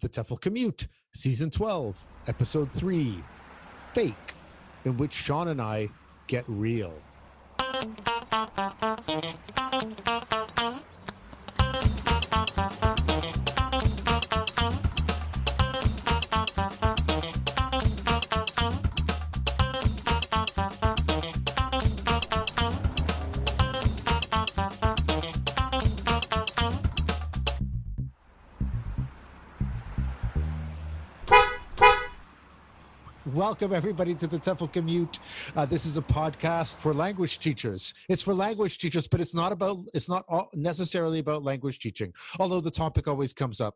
[0.00, 3.18] The TEFL Commute, Season 12, Episode 3
[3.92, 4.34] Fake,
[4.84, 5.88] in which Shaun and I
[6.28, 6.94] get real.
[33.48, 35.20] Welcome everybody to the TEFL Commute.
[35.56, 37.94] Uh, this is a podcast for language teachers.
[38.06, 39.78] It's for language teachers, but it's not about.
[39.94, 43.74] It's not all- necessarily about language teaching, although the topic always comes up.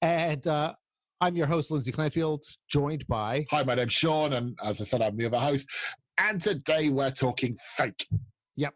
[0.00, 0.72] And uh,
[1.20, 3.44] I'm your host, Lindsay Clandfield, joined by.
[3.50, 5.68] Hi, my name's Shaun, and as I said, I'm the other host.
[6.16, 8.06] And today we're talking fake.
[8.56, 8.72] Yep,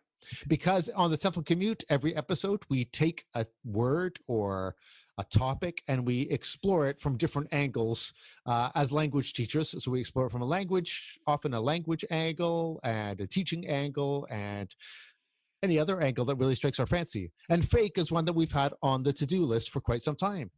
[0.47, 4.77] because on the TEFL Commute, every episode we take a word or
[5.19, 8.13] a topic and we explore it from different angles
[8.47, 9.75] uh, as language teachers.
[9.83, 14.27] So we explore it from a language, often a language angle and a teaching angle
[14.31, 14.75] and
[15.63, 17.31] any other angle that really strikes our fancy.
[17.49, 20.51] And fake is one that we've had on the to-do list for quite some time.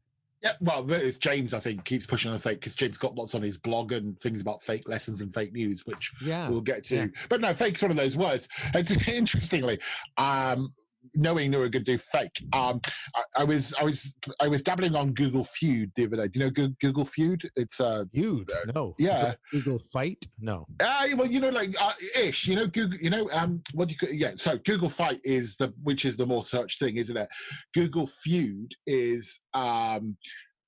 [0.42, 3.40] Yeah, well, it's James, I think, keeps pushing on fake because James got lots on
[3.42, 6.48] his blog and things about fake lessons and fake news, which Yeah.
[6.48, 6.96] we'll get to.
[6.96, 7.06] yeah.
[7.28, 8.48] But no, fake's one of those words.
[8.74, 9.80] And interestingly,
[10.18, 10.74] um,
[11.14, 12.80] knowing they we're going to do fake, um,
[13.14, 16.28] I, I was, I was, I was dabbling on Google Feud the other day.
[16.28, 17.42] Do you know Goo- Google Feud?
[17.56, 18.48] It's uh, Huge.
[18.74, 18.94] No.
[18.98, 19.34] Yeah.
[19.52, 20.24] Google Fight?
[20.40, 20.66] No.
[20.80, 22.46] Uh, well, you know, like uh, ish.
[22.48, 22.98] You know, Google.
[22.98, 23.96] You know, um, what you?
[24.10, 24.32] Yeah.
[24.36, 27.28] So Google Fight is the which is the more search thing, isn't it?
[27.74, 30.16] Google Feud is um,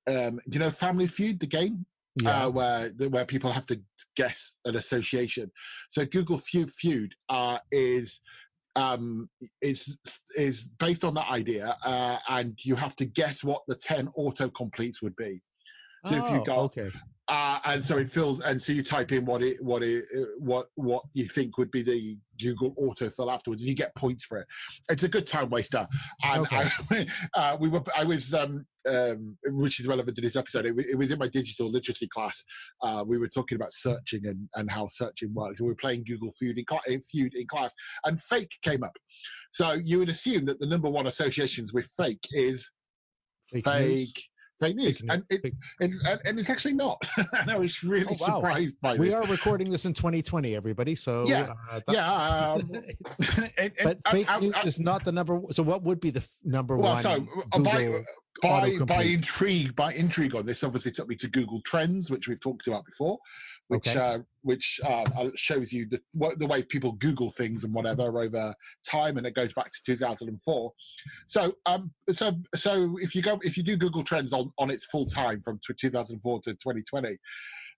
[0.08, 1.84] um, you know, Family Feud, the game
[2.16, 2.46] Yeah.
[2.46, 3.80] uh, where where people have to
[4.16, 5.50] guess an association.
[5.90, 8.20] So Google Feud Feud uh, is
[8.78, 9.28] um
[9.60, 9.98] is
[10.36, 14.48] is based on that idea uh and you have to guess what the 10 auto
[14.48, 15.40] completes would be
[16.06, 16.90] so if you go, okay.
[17.28, 20.24] Uh, and so it fills and so you type in what it what it uh,
[20.38, 24.38] what what you think would be the google autofill afterwards and you get points for
[24.38, 24.46] it.
[24.88, 25.86] It's a good time waster.
[26.22, 30.64] And I, uh, we were i was um um which is relevant to this episode
[30.64, 32.42] it, it was in my digital literacy class.
[32.82, 35.60] Uh we were talking about searching and and how searching works.
[35.60, 37.74] We were playing google feud in, in feud in class
[38.04, 38.96] and fake came up.
[39.50, 42.70] So you would assume that the number one associations with fake is
[43.50, 44.22] Fake fake
[44.62, 47.06] news, and it, it's and, it's actually not.
[47.16, 48.34] and I was really Oh, wow.
[48.36, 49.14] surprised by We this.
[49.14, 50.94] are recording this in 2020, everybody.
[50.94, 51.48] So Yeah.
[51.70, 52.12] uh, yeah,
[52.54, 52.70] um,
[53.58, 55.40] and- and but fake I- news I- is not the number.
[55.52, 57.02] So what would be the f- number well, one?
[57.02, 58.02] so uh, by
[58.42, 62.40] by by intrigue by intrigue on this, obviously took me to Google Trends, which we've
[62.40, 63.18] talked about before,
[63.68, 63.98] which Okay.
[63.98, 66.00] uh, which uh, uh, shows you the
[66.36, 68.54] the way people Google things and whatever over
[68.88, 70.72] time, and it goes back to 2004.
[71.26, 74.86] So um so so if you go if you do Google Trends on on its
[74.86, 77.16] full time from 2004 to 2020.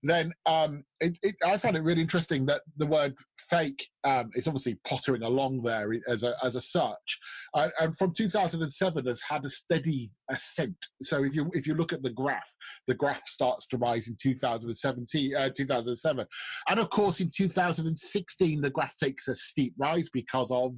[0.03, 3.15] Then um, it, it, I found it really interesting that the word
[3.51, 7.19] "fake" um, is obviously pottering along there as a as a search,
[7.55, 10.77] uh, and from 2007 has had a steady ascent.
[11.03, 12.57] So if you if you look at the graph,
[12.87, 16.27] the graph starts to rise in 2017, uh, 2007,
[16.69, 20.77] and of course in 2016 the graph takes a steep rise because of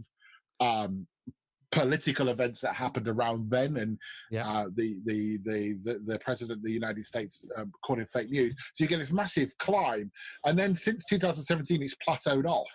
[0.61, 1.07] um,
[1.73, 3.99] political events that happened around then, and
[4.31, 4.49] Yeah.
[4.49, 8.55] uh, the, the the the the president of the United States um, calling fake news.
[8.75, 10.13] So you get this massive climb,
[10.45, 12.71] and then since 2017 it's plateaued off.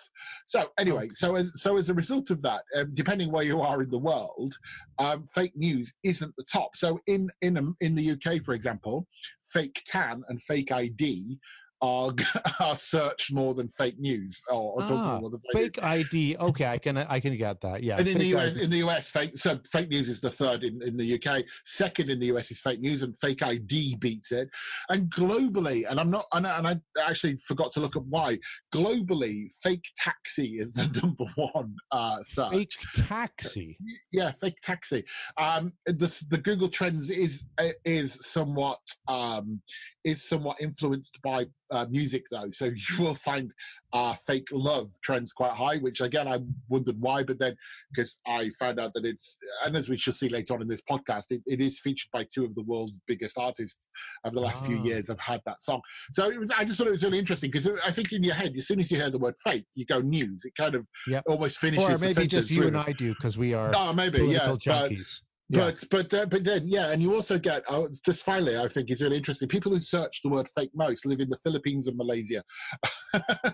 [0.46, 3.82] So anyway, so as so as a result of that, um, depending where you are
[3.82, 4.54] in the world,
[4.98, 6.76] um, fake news isn't the top.
[6.76, 9.06] So in in um, in the UK, for example,
[9.52, 11.38] fake tan and fake ID
[11.80, 12.12] are
[12.60, 15.20] are searched more than fake news or, or Ah,
[15.52, 16.36] fake, fake ID.
[16.38, 17.82] Okay, I can I can get that.
[17.82, 17.98] Yeah.
[17.98, 18.64] And in the US, ID.
[18.64, 21.44] in the US, fake so fake news is the third in, in the UK.
[21.64, 24.48] Second in the US is fake news, and fake ID beats it.
[24.88, 26.76] And globally, and I'm not, and I, and I
[27.08, 28.38] actually forgot to look at why.
[28.74, 32.52] Globally, fake taxi is the number one uh, search.
[32.52, 32.74] fake
[33.06, 33.76] taxi.
[34.12, 35.04] Yeah, fake taxi.
[35.36, 37.46] Um, the the Google Trends is
[37.84, 39.60] is somewhat um,
[40.04, 42.50] is somewhat influenced by uh, music though.
[42.52, 43.52] So you will find
[43.92, 46.38] uh, fake love trends quite high, which again I
[46.68, 47.54] wondered why, but then
[47.92, 50.82] because I found out that it's and as we shall see later on in this
[50.82, 53.88] podcast, it, it is featured by two of the world's biggest artists
[54.24, 54.84] of the last few Ah.
[54.84, 55.80] years have had that song.
[56.12, 58.34] So it was, I just thought it was really interesting because I think in your
[58.34, 60.44] head, as soon as you hear the word fake, you go news.
[60.44, 61.24] It kind of Yep.
[61.28, 61.84] almost finishes.
[61.88, 62.76] Or maybe just you with and.
[62.78, 64.40] I do because we are Oh, maybe yeah.
[64.46, 65.20] political But, junkies.
[65.50, 65.70] Yeah.
[65.70, 68.90] but but uh, but then yeah, and you also get oh, just finally, I think
[68.90, 69.48] is really interesting.
[69.48, 72.42] People who search the word fake most live in the Philippines and Malaysia.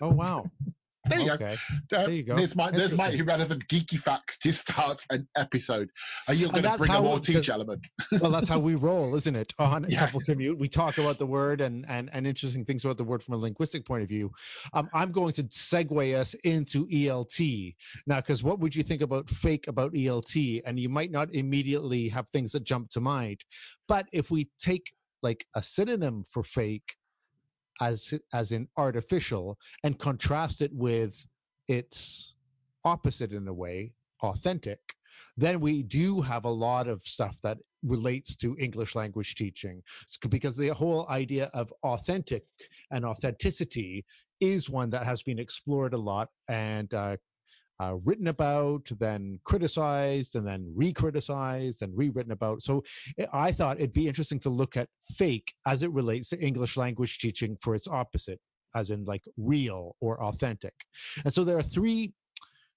[0.01, 0.45] oh wow.
[1.09, 1.57] There you okay.
[1.91, 1.97] go.
[1.99, 2.37] Uh, There you go.
[2.37, 5.91] There's my there's my irrelevant geeky facts to start an episode.
[6.29, 7.87] Are you going to bring a more teach element?
[8.21, 9.53] well, that's how we roll, isn't it?
[9.59, 10.11] On Yeah.
[10.27, 13.35] Commute, we talk about the word and, and and interesting things about the word from
[13.35, 14.31] a linguistic point of view.
[14.73, 17.75] Um, I'm going to segue us into ELT
[18.07, 20.63] now, because what would you think about fake about ELT?
[20.65, 23.45] And you might not immediately have things that jump to mind,
[23.89, 24.93] but if we take
[25.23, 26.97] like a synonym for fake
[27.81, 31.27] as as in artificial and contrast it with
[31.69, 32.35] its
[32.85, 34.79] opposite in a way, authentic,
[35.37, 39.83] then we do have a lot of stuff that relates to English language teaching.
[40.29, 42.45] Because the whole idea of authentic
[42.91, 44.05] and authenticity
[44.41, 47.17] is one that has been explored a lot and uh,
[47.81, 52.63] uh, written about, then criticized, and then re-criticized and rewritten about.
[52.63, 52.83] So
[53.19, 56.77] I- I thought it'd be interesting to look at fake as it relates to English
[56.77, 58.41] language teaching for its opposite,
[58.75, 60.75] as in like real or authentic.
[61.25, 62.15] And so there are three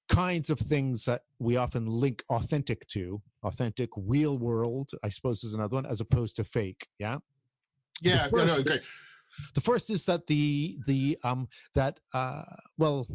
[0.10, 5.54] kinds of things that we often link authentic to authentic real world i suppose is
[5.54, 7.18] another one as opposed to fake yeah
[8.02, 8.80] Yeah, no, no, okay.
[9.54, 12.44] the first is that the the um that uh
[12.78, 13.06] well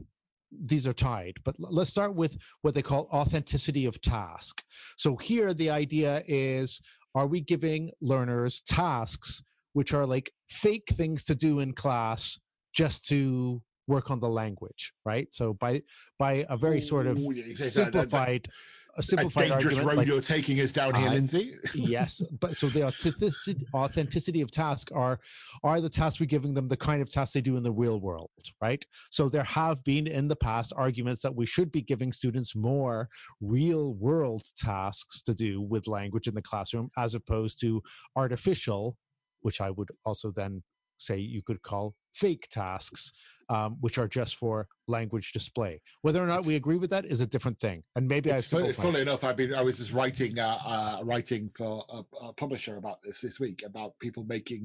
[0.60, 4.62] these are tied but let's start with what they call authenticity of task.
[4.96, 6.80] So here the idea is
[7.14, 12.38] are we giving learners tasks which are like fake things to do in class
[12.74, 15.28] just to work on the language right?
[15.32, 15.82] So by
[16.18, 18.48] by a very sort of Ooh, yeah, you say that- that-
[18.96, 21.12] that- simplified a A simplified dangerous argument road like- you're taking us down here, I-
[21.14, 21.54] Lindsay.
[21.74, 25.18] yes but so the authenticity, authenticity of task are
[25.64, 28.00] are the tasks we're giving them the kind of tasks they do in the real
[28.00, 28.30] world
[28.60, 32.54] right so there have been in the past arguments that we should be giving students
[32.54, 33.08] more
[33.40, 37.82] real world tasks to do with language in the classroom as opposed to
[38.16, 38.96] artificial
[39.40, 40.62] which i would also then
[40.98, 43.10] say you could call fake tasks
[43.52, 47.20] um, which are just for language display whether or not we agree with that is
[47.20, 48.82] a different thing and maybe i It's fu- simplified it.
[48.82, 52.74] funnily enough, I've been I was just writing uh, uh, writing for a, a publisher
[52.82, 54.62] about this this week about people making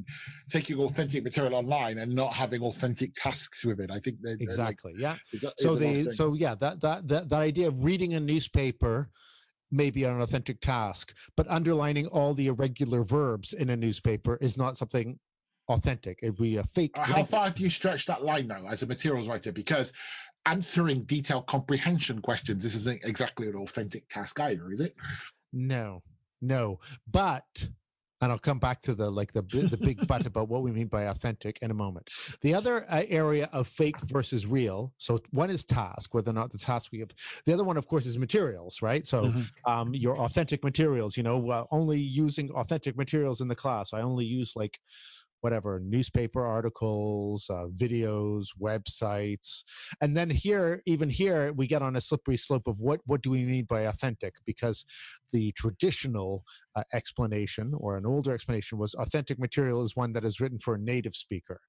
[0.50, 3.90] taking authentic material online and not having authentic tasks with it.
[3.92, 6.76] I think that that, like, exactly yeah is so is a the so yeah that
[6.82, 9.10] that that that idea of reading a newspaper
[9.72, 14.58] may be an authentic task but underlining all the irregular verbs in a newspaper is
[14.58, 15.20] not something
[15.70, 16.20] authentic.
[16.22, 18.88] It'd be a fake Uh, How far do you stretch that line now as a
[18.88, 19.52] materials writer?
[19.52, 19.94] Because
[20.46, 24.96] answering detailed comprehension questions, this isn't exactly an authentic task either, is it?
[25.54, 26.04] no
[26.42, 26.80] no.
[27.10, 27.68] But
[28.22, 30.88] and i'll come back to the like the the big but about what we mean
[30.88, 32.10] by authentic in a moment.
[32.42, 36.52] The other uh, area of fake versus real so one is task whether or not
[36.52, 37.10] the task we have
[37.46, 39.06] the other one of course is materials right?
[39.06, 39.32] So
[39.66, 43.94] um, your authentic materials you know uh, only using authentic materials in the class.
[43.94, 44.80] I only use like
[45.42, 49.64] whatever newspaper articles uh, videos websites
[50.02, 53.30] and then here even here we get on a slippery slope of what what do
[53.30, 54.86] we mean by authentic because
[55.32, 56.44] the traditional
[56.76, 60.76] uh, explanation or an older explanation was authentic material is one that is written for
[60.76, 61.62] a native speaker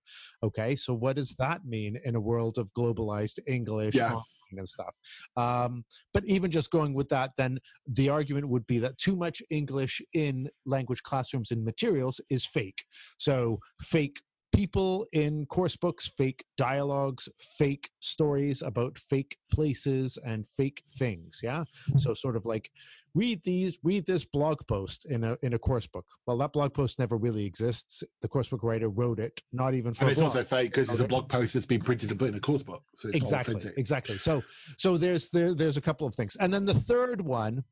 [0.43, 4.17] okay so what does that mean in a world of globalized english Yeah.
[4.57, 4.95] And stuff.
[5.37, 9.43] Um, but even just going with that then the argument would be that too much
[9.51, 12.85] english in language classrooms and materials is fake.
[13.19, 14.21] So fake
[14.55, 17.29] people in course books fake dialogues
[17.59, 21.65] fake stories about fake places and fake things yeah?
[21.97, 22.71] So sort of like
[23.19, 26.07] read these read this blog post in a in a course book.
[26.27, 28.05] Well that blog post never really exists.
[28.23, 30.37] The course book writer wrote it not even for And it's blog.
[30.37, 32.63] also fake because it's a blog post that's been printed and put in a course
[32.63, 32.85] book.
[32.95, 33.79] So it's exactly authentic.
[33.79, 34.19] exactly.
[34.19, 34.43] So
[34.79, 36.37] so there's there there's a couple of things.
[36.37, 37.65] And then the third one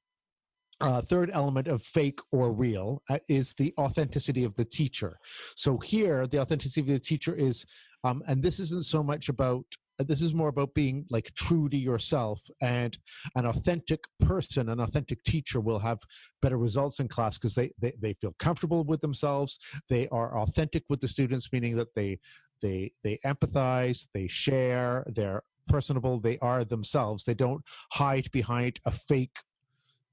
[0.81, 5.19] uh, third element of fake or real uh, is the authenticity of the teacher.
[5.55, 7.65] So here the authenticity of the teacher is
[8.05, 9.65] um, and this isn't so much about
[9.99, 12.99] Uh, this is more about being like true to yourself and
[13.35, 15.99] an authentic person an authentic teacher will have
[16.43, 19.59] better results in class because they, they they feel comfortable with themselves.
[19.88, 22.19] They are authentic with the students meaning that they
[22.62, 27.25] they they empathize they share they're personable they are themselves.
[27.25, 29.38] They don't hide behind a fake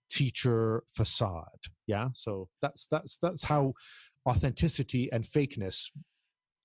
[0.09, 2.09] teacher facade yeah?
[2.13, 3.73] So that's that's that's how
[4.27, 5.89] authenticity and fakeness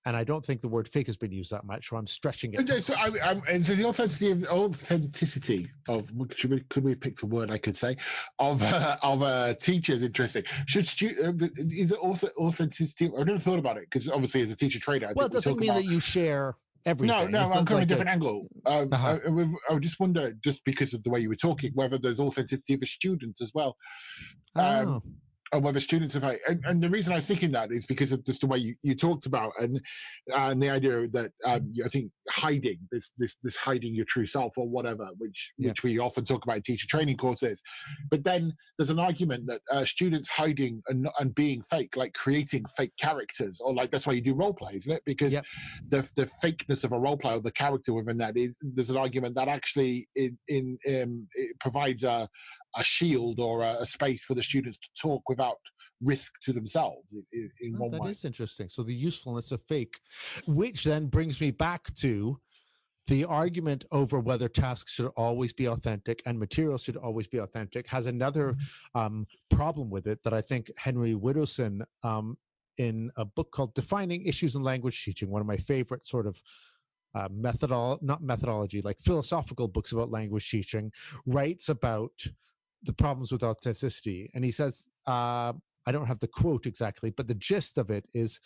[0.08, 2.54] and i don't think the word fake has been used that much so i'm stretching
[2.54, 6.82] it Okay, so, I, I, and so the authenticity of authenticity of should we, could
[6.82, 7.96] we picked a word I could say
[8.38, 10.42] of uh, of uh, teachers interesting.
[10.66, 13.10] Should stu- uh, is it also authenticity?
[13.16, 15.58] I never thought about it because obviously as a teacher trainer, I well it doesn't
[15.58, 18.48] mean about, that you share everything no, no, I'm coming like a a- different angle.
[18.66, 19.18] Um, Uh-huh.
[19.24, 21.98] I, I- I would just wonder, just because of the way you were talking, whether
[21.98, 23.76] there's authenticity of a student as well.
[24.56, 25.02] Um, Oh,
[25.52, 28.24] and whether students have and, and the reason I was thinking that is because of
[28.24, 29.80] just the way you, you talked about and
[30.28, 34.56] and the idea that um, I think hiding this this this hiding your true self
[34.56, 35.70] or whatever, which yeah.
[35.70, 37.62] which we often talk about in teacher training courses.
[38.10, 42.64] But then there's an argument that uh, students hiding and and being fake, like creating
[42.76, 45.02] fake characters, or like that's why you do role play, isn't it?
[45.06, 45.34] Because
[45.88, 48.96] the the fakeness of a role play or the character within that is there's an
[48.96, 52.28] argument that actually in in um, it provides a
[52.78, 55.58] a shield or a, a, space for the students to talk without
[56.00, 58.06] risk to themselves in, in oh, one that way.
[58.06, 58.68] That is interesting.
[58.68, 59.98] So the usefulness of fake,
[60.46, 62.38] which then brings me back to
[63.08, 67.88] the argument over whether tasks should always be authentic and materials should always be authentic
[67.88, 69.00] has another mm-hmm.
[69.00, 72.36] um, problem with it that I think Henry Widdowson um,
[72.76, 76.40] in a book called Defining Issues in Language Teaching, one of my favorite sort of
[77.14, 80.92] uh, methodol not methodology like philosophical books about language teaching
[81.26, 82.12] writes about
[82.82, 84.30] the problems with authenticity.
[84.34, 85.52] And he says, uh,
[85.86, 88.40] I don't have the quote exactly, but the gist of it is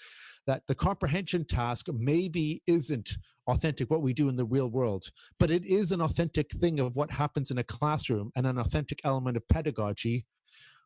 [0.46, 3.14] that the comprehension task maybe isn't
[3.48, 5.06] authentic what we do in the real world,
[5.40, 9.00] but it is an authentic thing of what happens in a classroom and an authentic
[9.04, 10.24] element of pedagogy,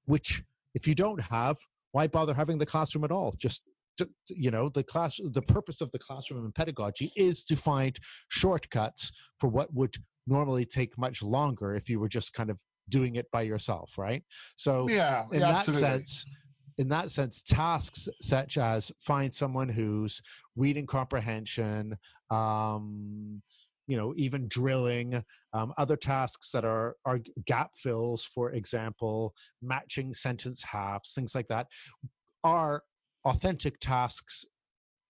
[0.07, 0.43] which
[0.75, 1.59] if you don't have,
[1.93, 3.35] why bother having the classroom at all?
[3.39, 3.63] Just
[4.29, 7.99] you know the class the purpose of the classroom and pedagogy is to find
[8.29, 9.11] shortcuts
[9.41, 13.27] for what would normally take much longer if you were just kind of doing it
[13.33, 14.23] by yourself, right?
[14.57, 15.89] So yeah, in yeah, that absolutely.
[15.89, 16.25] sense,
[16.79, 20.21] in that sense, tasks such as find someone who's
[20.57, 21.97] reading comprehension,
[22.31, 23.43] um,
[23.87, 30.13] you know, even drilling, um, other tasks that are are gap fills, for example, matching
[30.15, 31.67] sentence halves, things like that,
[32.45, 32.83] are
[33.25, 34.45] authentic tasks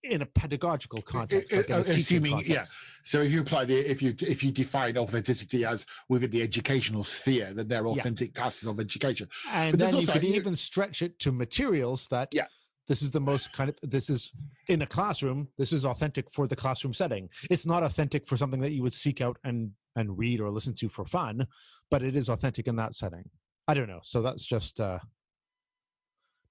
[0.07, 2.51] in a pedagogical context, like uh, assuming context.
[2.51, 2.65] yeah.
[3.03, 7.03] So if you apply the if you if you define authenticity as within the educational
[7.03, 8.43] sphere, then they're authentic yeah.
[8.43, 9.29] tasks of education.
[9.51, 12.47] And but then you also, could even stretch it to materials that yeah.
[12.87, 14.31] This is the most kind of this is
[14.69, 15.49] in a classroom.
[15.57, 17.29] This is authentic for the classroom setting.
[17.49, 20.73] It's not authentic for something that you would seek out and and read or listen
[20.75, 21.47] to for fun,
[21.91, 23.29] but it is authentic in that setting.
[23.67, 23.99] I don't know.
[24.03, 24.99] So that's just uh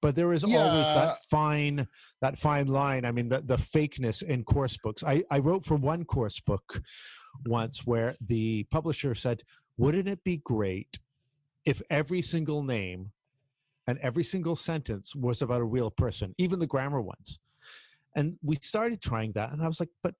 [0.02, 0.58] but there is yeah.
[0.58, 1.86] always that fine
[2.20, 5.76] that fine line i mean the, the fakeness in course books I, I wrote for
[5.76, 6.82] one course book
[7.44, 9.42] once where the publisher said
[9.76, 10.98] wouldn't it be great
[11.64, 13.12] if every single name
[13.86, 17.38] and every single sentence was about a real person even the grammar ones
[18.14, 20.14] and we started trying that and i was like but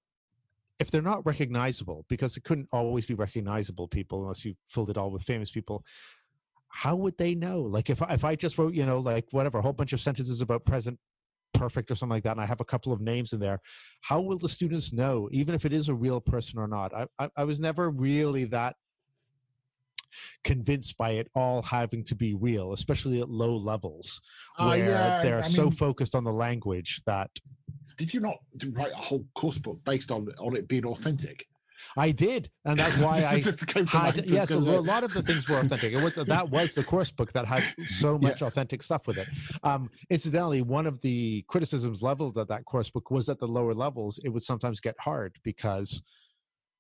[0.79, 4.99] if they're not recognizable because it couldn't always be recognizable people unless you filled it
[4.99, 5.85] all with famous people
[6.77, 7.63] how would they know?
[7.63, 10.43] Like if if I just wrote, you know, like whatever, a whole bunch of sentences
[10.43, 10.99] about present
[11.55, 13.61] perfect or something like that, and I have a couple of names in there,
[14.03, 16.93] how will the students know, even if it is a real person or not?
[16.93, 18.77] I I, I was never really that
[20.45, 24.21] convinced by it all having to be real, especially at low levels
[24.59, 27.31] uh, where yeah, they're I so focused on the language that.
[27.97, 28.37] Did you not
[28.73, 31.47] write a whole course book based on on it being authentic?
[31.97, 33.41] I did, and that's why I
[33.89, 34.29] had.
[34.29, 35.93] Yes, a lot of the things were authentic.
[35.93, 38.49] It was, that was the course book that had so much yeah.
[38.49, 39.29] authentic stuff with it.
[39.63, 43.75] Um, incidentally, one of the criticisms leveled at that course book was at the lower
[43.75, 46.03] levels, it would sometimes get hard because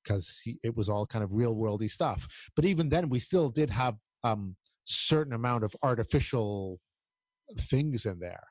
[0.03, 2.29] because it was all kind of real worldy stuff.
[2.55, 6.79] But even then, we still did have um, certain amount of artificial
[7.59, 8.45] things in there.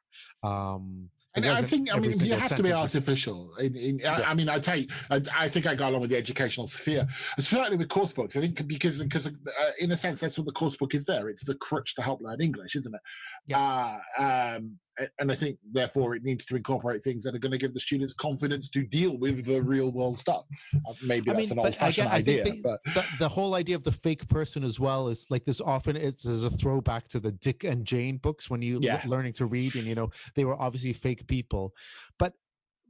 [0.43, 3.53] Um, and I think, I mean, you have to be artificial.
[3.59, 4.13] In, in, yeah.
[4.13, 7.07] I, I, mean, I take, I, I, think I go along with the educational sphere,
[7.39, 8.35] certainly with course books.
[8.35, 9.31] I think because, because uh,
[9.79, 11.29] in a sense, that's what the course book is there.
[11.29, 13.01] It's the crutch to help learn English, isn't it?
[13.47, 13.99] Yeah.
[14.17, 14.77] Uh, um,
[15.19, 17.79] and I think therefore it needs to incorporate things that are going to give the
[17.79, 20.43] students confidence to deal with the real world stuff.
[20.73, 22.43] Uh, maybe that's mean, an old fashioned idea.
[22.43, 25.61] The, but the, the, whole idea of the fake person as well is like this
[25.61, 29.01] often it's as a throwback to the Dick and Jane books when you yeah.
[29.05, 31.73] learning to read and you know they were obviously fake people.
[32.17, 32.33] But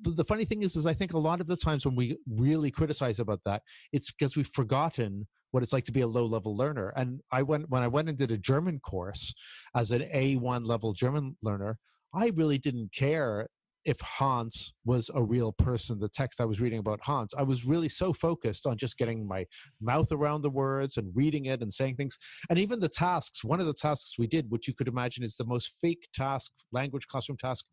[0.02, 2.72] the funny thing is is I think a lot of the times when we really
[2.72, 6.56] criticize about that, it's because we've forgotten what it's like to be a low level
[6.56, 6.92] learner.
[6.98, 9.34] And I went when I went and did a German course
[9.74, 11.78] as an A1 level German learner,
[12.16, 13.48] I really didn't care
[13.86, 17.34] if Hans was a real person, the text I was reading about Hans.
[17.38, 19.46] I was really so focused on just getting my
[19.80, 22.18] mouth around the words and reading it and saying things.
[22.50, 25.36] And even the tasks, one of the tasks we did, which you could imagine is
[25.36, 27.66] the most fake task, language classroom task,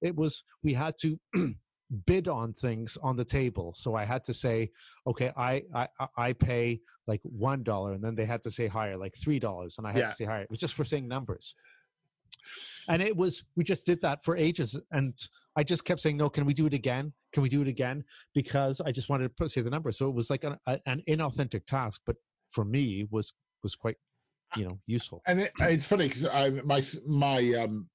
[0.00, 1.20] it was we had to
[2.06, 3.74] bid on things on the table.
[3.76, 4.70] So I had to say,
[5.06, 8.96] okay, I I, I pay like one dollar, and then they had to say higher,
[8.96, 10.06] like three dollars, and I had yeah.
[10.06, 10.42] to say higher.
[10.42, 11.54] It was just for saying numbers
[12.88, 15.14] and it was we just did that for ages and
[15.56, 17.12] i just kept saying no can we do it again?
[17.32, 18.04] Can we do it again?
[18.34, 20.80] Because i just wanted to put, say the number so it was like an, a,
[20.86, 22.16] an inauthentic task but
[22.48, 23.96] for me was was quite
[24.56, 25.22] you know useful.
[25.26, 26.24] And it, it's funny because
[26.64, 27.88] my my um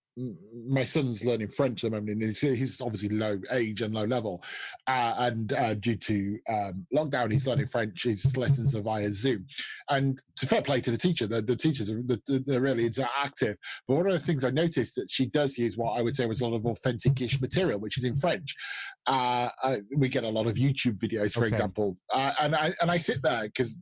[0.68, 4.06] my son's learning French at the moment, and he's, he's obviously low age and low
[4.06, 4.42] level,
[4.88, 8.04] uh, and uh, due to um, lockdown, he's learning French.
[8.04, 9.46] His lessons are via Zoom,
[9.90, 13.56] and to fair play to the teacher, the, the teachers are they're really interactive.
[13.88, 16.26] But one of the things I noticed that she does use what I would say
[16.26, 18.56] was a lot of authentic-ish material, which is in French.
[19.08, 19.50] Uh,
[19.96, 21.50] we get a lot of YouTube videos, for okay.
[21.50, 23.78] example, uh, and I and I sit there because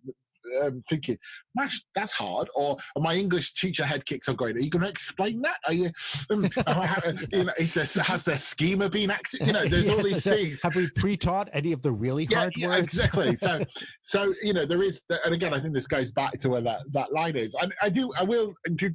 [0.62, 1.18] um, thinking,
[1.56, 4.90] "Mash, that's hard." Or my English teacher head kicks on going, "Are you going to
[4.90, 5.58] explain that?
[5.68, 5.92] Are you?
[6.30, 6.44] Um,
[7.32, 9.46] you know, is there, has their schema been active?
[9.48, 10.62] You know, there's yes, all these so things.
[10.64, 12.94] Have we pre-taught any of the really yeah, hard yeah, words?
[12.94, 13.36] Exactly.
[13.38, 13.64] So,
[14.04, 16.82] so you know, there is, and again, I think this goes back to where that
[16.92, 17.56] that line is.
[17.60, 18.54] I, I do, I will.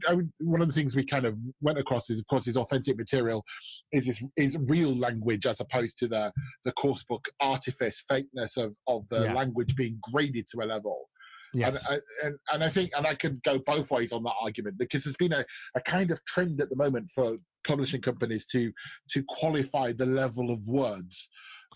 [0.09, 2.97] I, one of the things we kind of went across is, of course, is authentic
[2.97, 3.45] material
[3.93, 6.33] is this, is real language as opposed to the
[6.65, 9.35] the course book artifice, fakeness of of the yeah.
[9.35, 11.09] language being graded to a level.
[11.55, 11.89] Yes.
[11.91, 15.05] And, and, and I think, and I can go both ways on that argument because
[15.05, 17.37] there's been a, a kind of trend at the moment for
[17.67, 18.73] publishing companies to
[19.11, 21.29] to qualify the level of words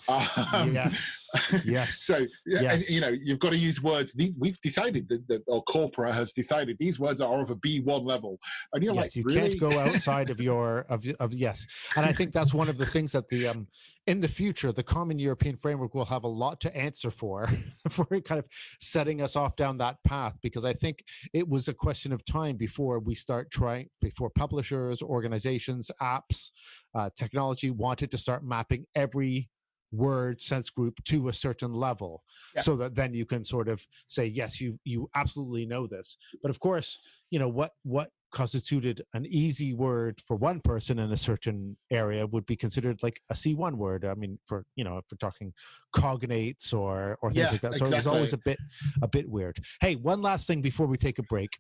[0.09, 1.29] um, yes.
[1.65, 2.01] yes.
[2.03, 2.75] so yes.
[2.75, 4.15] And, you know, you've got to use words.
[4.39, 8.05] We've decided that, that, or Corpora has decided these words are of a B one
[8.05, 8.39] level,
[8.73, 9.59] and you're yes, like, you really?
[9.59, 11.67] can't go outside of your of of yes.
[11.97, 13.69] And I think that's one of the things that the um
[14.07, 17.47] in the future the Common European Framework will have a lot to answer for
[17.91, 18.47] for kind of
[18.81, 22.57] setting us off down that path because I think it was a question of time
[22.57, 26.51] before we start trying before publishers, organizations, apps,
[26.95, 29.49] uh, technology wanted to start mapping every
[29.93, 32.23] word sense group to a certain level
[32.55, 32.63] yeah.
[32.63, 36.51] so that then you can sort of say yes you you absolutely know this but
[36.51, 36.99] of course
[37.31, 42.27] you know what what constituted an easy word for one person in a certain area
[42.27, 44.05] would be considered like a C1 word.
[44.05, 45.53] I mean, for you know, if we're talking
[45.95, 47.75] cognates or or things yeah, like that.
[47.75, 47.95] So exactly.
[47.95, 48.59] it was always a bit
[49.03, 49.59] a bit weird.
[49.81, 51.51] Hey, one last thing before we take a break.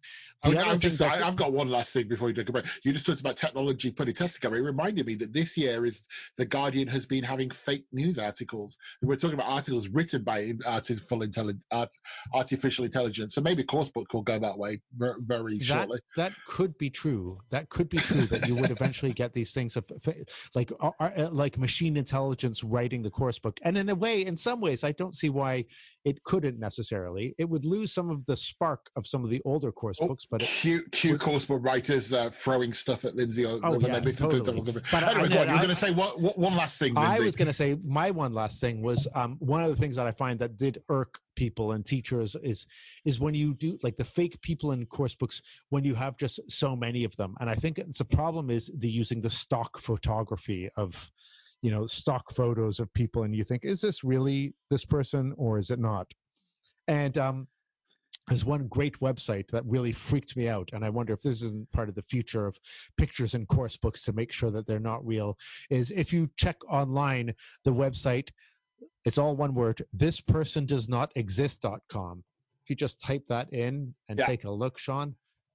[0.44, 2.66] Oh, I have got one last thing before we take a break.
[2.84, 4.56] You just talked about technology putting tests together.
[4.56, 6.02] It reminded me that this year is
[6.36, 8.76] the Guardian has been having fake news articles.
[9.02, 11.66] We're talking about articles written by uh, artificial intelligence,
[12.34, 13.34] artificial intelligence.
[13.34, 16.00] So maybe Coursebook will go that way very, that, shortly.
[16.16, 17.38] That could be true.
[17.50, 18.22] That could be true.
[18.22, 19.84] that you would eventually get these things of
[20.54, 20.72] like
[21.30, 24.92] like machine intelligence writing the course book, and in a way in some ways, I
[24.92, 25.64] don't see why
[26.04, 27.34] it couldn't necessarily.
[27.38, 30.26] It would lose some of the spark of some of the older course oh, books,
[30.30, 33.44] but cute, cute course book writers uh, throwing stuff at Lindsay.
[33.44, 34.72] On, oh, yeah, totally.
[34.72, 36.94] To, but anyway, I, you're going to say one, one last thing.
[36.94, 37.22] Lindsay.
[37.22, 39.96] I was going to say my one last thing was um, one of the things
[39.96, 42.66] that I find that did irk people and teachers is
[43.04, 46.40] is when you do like the fake people in course books when you have just
[46.50, 47.34] so many of them.
[47.40, 51.10] And i think it's a problem is the using the stock photography of
[51.62, 55.58] you know stock photos of people and you think is this really this person or
[55.58, 56.12] is it not?
[56.88, 57.48] And um
[58.28, 61.70] there's one great website that really freaked me out and i wonder if this isn't
[61.72, 62.58] part of the future of
[62.96, 65.36] pictures and course books to make sure that they're not real
[65.70, 68.30] is if you check online the website
[69.04, 72.24] it's all one word this person does not exist.com
[72.64, 74.26] if you just type that in and yeah.
[74.26, 75.14] take a look Shaun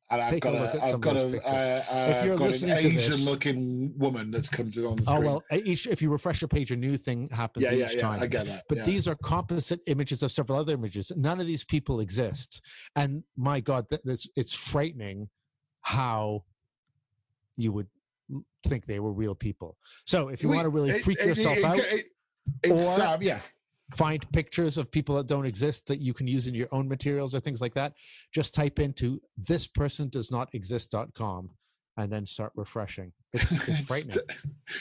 [0.09, 4.47] and I've got, a, I've got, a, uh, uh, I've got an Asian-looking woman that's
[4.47, 5.17] comes on the screen.
[5.17, 8.01] Oh well, each if you refresh your page, a new thing happens yeah, each yeah,
[8.01, 8.19] time.
[8.19, 8.63] Yeah, I get that.
[8.69, 8.85] But yeah.
[8.85, 11.11] these are composite images of several other images.
[11.17, 12.61] None of these people exist,
[12.95, 15.27] and my God, it's it's frightening
[15.81, 16.45] how
[17.57, 17.87] you would
[18.65, 19.75] think they were real people.
[20.05, 21.79] So if you want to really freak it, yourself it, out,
[22.69, 23.39] or um, yeah.
[23.95, 27.33] find pictures of people that don't exist that you can use in your own materials
[27.33, 27.93] or things like that.
[28.33, 31.49] Just type into this person does not exist.com
[31.97, 33.11] and then start refreshing.
[33.33, 34.23] It's, it's frightening.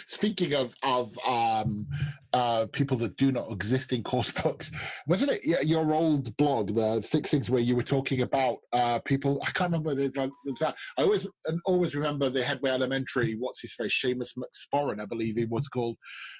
[0.07, 1.87] Speaking of of um,
[2.33, 4.71] uh, people that do not exist in course books,
[5.07, 9.41] wasn't it your old blog, the Six Things, where you were talking about uh, people?
[9.43, 10.05] I can't remember the
[10.47, 10.79] exact.
[10.97, 11.27] I always
[11.65, 13.35] always remember the Headway Elementary.
[13.35, 14.01] What's his face?
[14.03, 15.97] Seamus McSporran, I believe he was called,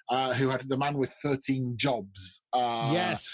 [0.09, 2.43] uh, who had the man with thirteen jobs.
[2.53, 3.29] Uh, yes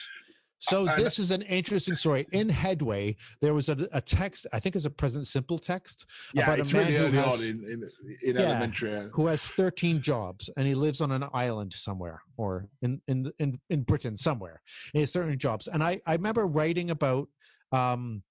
[0.63, 2.27] so uh, this is an interesting story.
[2.33, 4.47] In Headway, there was a, a text.
[4.53, 6.07] I think it's a present simple text.
[6.35, 7.89] Yeah, about it's a man really early has, on in in,
[8.25, 9.11] in yeah, elementary.
[9.13, 13.61] Who has thirteen jobs and he lives on an island somewhere, or in in in,
[13.71, 14.61] in Britain somewhere.
[14.93, 17.29] And he has certain jobs, and I I remember writing about
[17.73, 18.23] um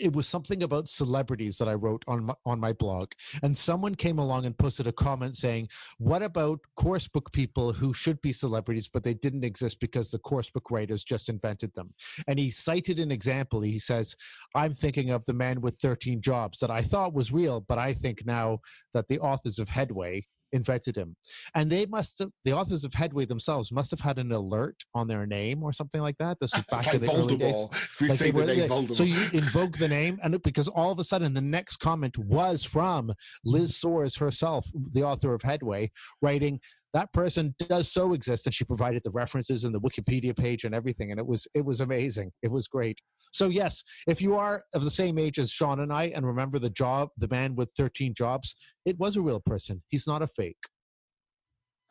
[0.00, 3.94] it was something about celebrities that I wrote on my, on my blog, and someone
[3.94, 8.32] came along and posted a comment saying, "What about course book people who should be
[8.32, 11.94] celebrities but they didn't exist because the course book writers just invented them?"
[12.26, 13.60] And he cited an example.
[13.60, 14.16] He says,
[14.54, 17.92] "I'm thinking of the man with 13 jobs that I thought was real, but I
[17.92, 18.60] think now
[18.92, 20.24] that the authors of Headway
[20.54, 21.16] invented him.
[21.54, 25.08] And they must have, the authors of Headway themselves must have had an alert on
[25.08, 26.38] their name or something like that.
[26.40, 27.56] This was back like in the early days.
[27.56, 28.00] Voldemort.
[28.00, 28.96] You Like say the name Voldemort.
[28.96, 32.64] So you invoke the name, and because all of a sudden the next comment was
[32.64, 33.12] from
[33.44, 35.90] Liz Soars herself, the author of Headway,
[36.22, 36.60] writing
[36.94, 40.74] that person does so exist, and she provided the references and the Wikipedia page and
[40.74, 42.30] everything, and it was it was amazing.
[42.42, 43.00] It was great.
[43.32, 46.60] So yes, if you are of the same age as Shaun and I, and remember
[46.60, 48.54] the job, the man with thirteen jobs,
[48.84, 49.82] it was a real person.
[49.88, 50.68] He's not a fake.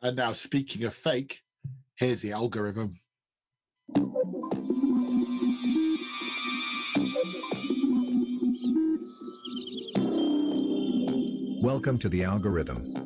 [0.02, 1.40] And now, speaking of fake,
[1.96, 2.94] here's the algorithm.
[11.62, 13.03] Welcome to the algorithm.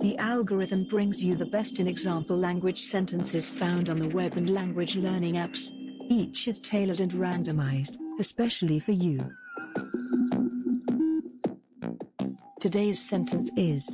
[0.00, 4.48] The algorithm brings you the best in example language sentences found on the web and
[4.48, 5.70] language learning apps.
[6.08, 9.18] Each is tailored and randomized, especially for you.
[12.60, 13.84] Today's sentence is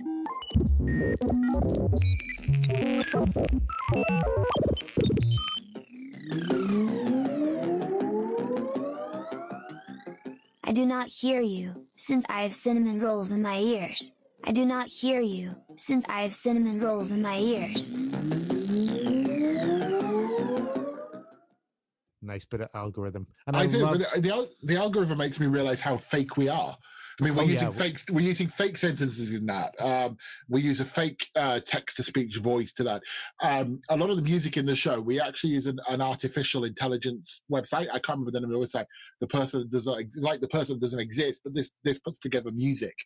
[10.64, 14.12] I do not hear you, since I have cinnamon rolls in my ears.
[14.44, 18.53] I do not hear you, since I have cinnamon rolls in my ears.
[22.34, 23.98] Nice bit of algorithm, and I, I, do, love.
[24.00, 26.76] but the the algorithm makes me realize how fake we are.
[27.20, 27.74] I mean, we're Oh, using yeah.
[27.82, 29.72] fake we're using fake sentences in that.
[29.80, 30.16] Um,
[30.48, 33.02] we use a fake uh, text to speech voice to that.
[33.40, 36.64] Um, a lot of the music in the show, we actually use an, an artificial
[36.64, 37.86] intelligence website.
[37.92, 38.86] I can't remember the name of the website.
[39.20, 42.50] The person does not ex- like the person doesn't exist, but this this puts together
[42.52, 42.96] music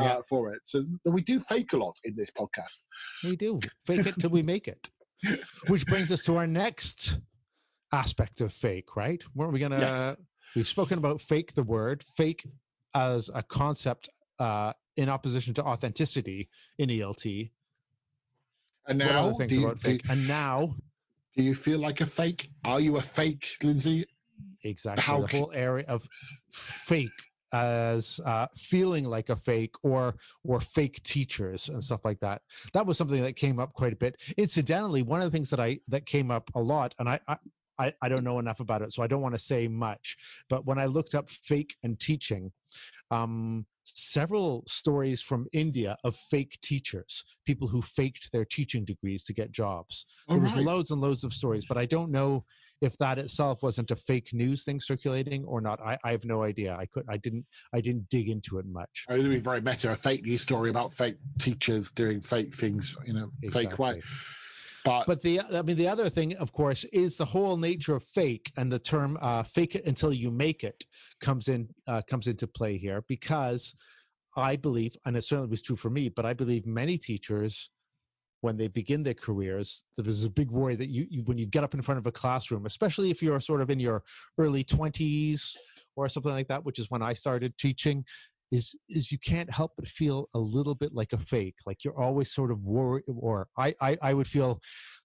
[0.00, 0.20] uh, Yeah.
[0.28, 0.62] for it.
[0.64, 2.78] So we do fake a lot in this podcast.
[3.22, 4.88] We do fake it till we make it.
[5.68, 7.18] Which brings us to our next
[7.92, 9.22] aspect of fake, right?
[9.34, 9.78] Weren't we gonna?
[9.78, 10.16] Yes.
[10.54, 12.46] We've spoken about fake, the word fake
[12.94, 17.50] as a concept uh, in opposition to authenticity in ELT.
[18.86, 20.02] And now, things you, about fake?
[20.08, 20.74] And now,
[21.36, 22.48] do you feel like a fake?
[22.64, 24.04] Are you a fake, Lindsay?
[24.64, 26.08] exactly How the whole area of
[26.52, 27.10] fake
[27.52, 32.40] as uh, feeling like a fake or or fake teachers and stuff like that
[32.72, 35.60] that was something that came up quite a bit incidentally one of the things that
[35.60, 37.36] i that came up a lot and i i
[37.78, 40.16] I, I don't know enough about it, so I don't want to say much.
[40.48, 42.52] But when I looked up fake and teaching,
[43.10, 49.32] um, several stories from India of fake teachers, people who faked their teaching degrees to
[49.32, 50.06] get jobs.
[50.28, 50.64] All There was right.
[50.64, 52.44] loads and loads of stories, but I don't know
[52.80, 55.80] if that itself wasn't a fake news thing circulating or not.
[55.80, 56.76] I, I have no idea.
[56.76, 59.04] I could I didn't I didn't dig into it much.
[59.08, 62.96] It would be very meta, a fake news story about fake teachers doing fake things
[63.06, 64.02] in a fake way.
[64.84, 68.04] But, But the I mean the other thing, of course, is the whole nature of
[68.04, 70.84] fake and the term uh, "fake it until you make it"
[71.20, 73.74] comes in uh, comes into play here because
[74.36, 77.70] I believe, and it certainly was true for me, but I believe many teachers,
[78.40, 81.46] when they begin their careers, there is a big worry that you, you when you
[81.46, 84.02] get up in front of a classroom, especially if you're sort of in your
[84.38, 85.56] early twenties
[85.94, 88.04] or something like that, which is when I started teaching.
[88.52, 91.98] Is is you can't help but feel a little bit like a fake, like you're
[91.98, 94.60] always sort of worried, or I I, I would feel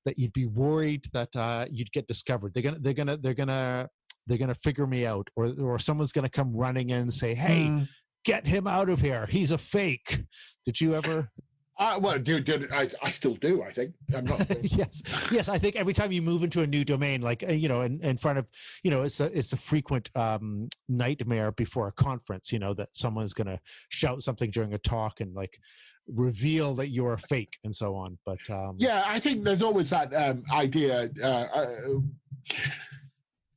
[0.05, 2.53] that you'd be worried that uh, you'd get discovered.
[2.53, 3.87] They're gonna they're gonna they're gonna
[4.27, 7.69] they're gonna figure me out, or or someone's gonna come running in and say, "Hey,
[7.69, 7.87] Mm.
[8.25, 9.25] get him out of here.
[9.27, 10.25] He's a fake."
[10.65, 11.31] Did you ever?
[11.79, 13.63] Uh, well, dude, dude I, I still do.
[13.63, 14.45] I think I'm not.
[14.63, 15.49] yes, yes.
[15.49, 18.01] I think every time you move into a new domain, like uh, you know, in,
[18.01, 18.47] in front of
[18.83, 22.51] you know, it's a it's a frequent um, nightmare before a conference.
[22.51, 23.59] You know that someone's gonna
[23.89, 25.59] shout something during a talk and like
[26.07, 28.17] reveal that you're a fake and so on.
[28.25, 31.09] But um, yeah, I think there's always that um, idea.
[31.21, 31.67] Uh, uh,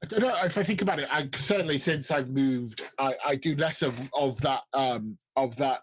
[0.02, 1.08] I don't know if I think about it.
[1.10, 5.80] I certainly since I've moved, I, I do less of of that um, of that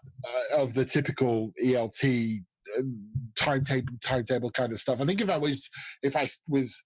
[0.54, 2.40] uh, of the typical ELT
[2.78, 5.00] um, timetable timetable kind of stuff.
[5.00, 5.68] I think if I was
[6.02, 6.82] if I was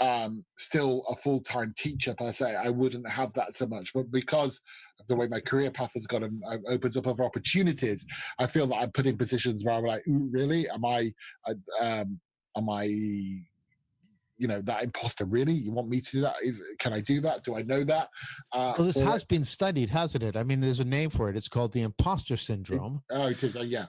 [0.00, 3.92] um, still a full time teacher per se, I wouldn't have that so much.
[3.92, 4.62] But because
[4.98, 8.06] of the way my career path has gone and uh, opens up other opportunities,
[8.38, 10.68] I feel that I'm put in positions where I'm like, really?
[10.70, 11.12] Am I?
[11.46, 12.20] uh, Um,
[12.56, 13.42] am I?
[14.40, 15.26] You know that imposter.
[15.26, 15.52] Really?
[15.52, 16.36] You want me to do that?
[16.42, 17.44] Is can I do that?
[17.44, 18.08] Do I know that?
[18.52, 19.28] Uh, well, this has it?
[19.28, 20.34] been studied, hasn't it?
[20.34, 21.36] I mean, there's a name for it.
[21.36, 23.02] It's called the imposter syndrome.
[23.10, 23.56] Oh, it is.
[23.56, 23.86] Uh, yeah.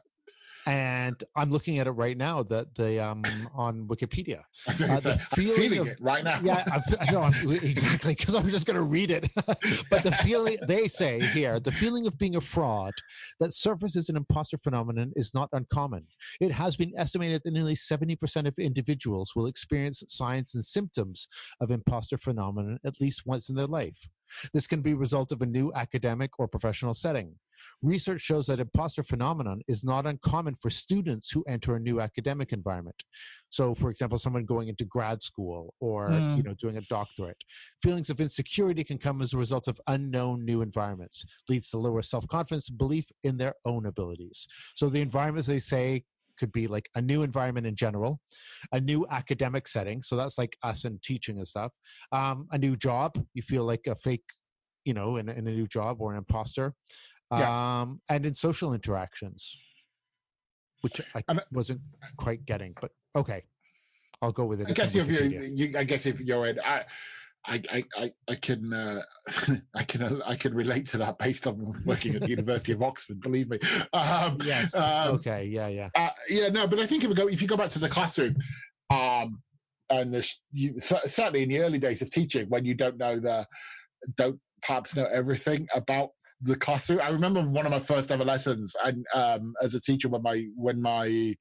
[0.66, 2.44] And I'm looking at it right now.
[2.44, 3.24] That the um
[3.56, 4.42] on Wikipedia.
[4.68, 6.40] I'm the feeling feeling of- it right now.
[6.44, 6.64] Yeah,
[7.00, 9.30] I, know I'm, exactly because I'm just going to read it.
[9.90, 12.94] but the feeling they say here, the feeling of being a fraud
[13.40, 16.08] that surfaces an imposter phenomenon is not uncommon.
[16.40, 21.28] It has been estimated that nearly 70% of individuals will experience signs and symptoms
[21.60, 24.10] of imposter phenomenon at least once in their life.
[24.54, 27.36] This can be a result of a new academic or professional setting.
[27.82, 32.52] Research shows that imposter phenomenon is not uncommon for students who enter a new academic
[32.52, 33.04] environment.
[33.50, 36.38] So, for example, someone going into grad school or Mm.
[36.38, 37.44] you know doing a doctorate,
[37.82, 42.02] feelings of insecurity can come as a result of unknown new environments, leads to lower
[42.02, 44.48] self-confidence, belief in their own abilities.
[44.76, 46.06] So, the environments they say
[46.40, 48.20] could be like a new environment in general,
[48.72, 50.02] a new academic setting.
[50.02, 51.72] So that's like us in teaching and stuff.
[52.12, 54.24] Um, a new job, you feel like a fake,
[54.86, 56.74] you know, in, in a new job or an imposter.
[57.32, 59.56] Um, and in social interactions,
[60.82, 61.82] which I wasn't
[62.18, 63.44] quite getting, but okay.
[64.22, 64.70] I'll go with it.
[64.70, 66.84] I guess if you, you, I guess if you're in, I,
[67.46, 69.02] I, I, I, I can, uh,
[69.76, 72.84] I can, uh, I can relate to that based on working at the University of
[72.84, 73.20] Oxford.
[73.22, 73.60] Believe me.
[73.94, 74.76] Um, Yes.
[74.76, 75.46] Um, okay.
[75.46, 75.68] Yeah.
[75.68, 75.90] Yeah.
[75.96, 77.90] uh, yeah, no, but I think if we go, if you go back to the
[77.90, 78.36] classroom,
[78.90, 79.42] um,
[79.90, 83.46] and the, you, certainly in the early days of teaching, when you don't know the,
[84.18, 87.00] don't perhaps know everything about the classroom.
[87.02, 90.46] I remember one of my first ever lessons, and um, as a teacher, when my
[90.56, 91.36] when my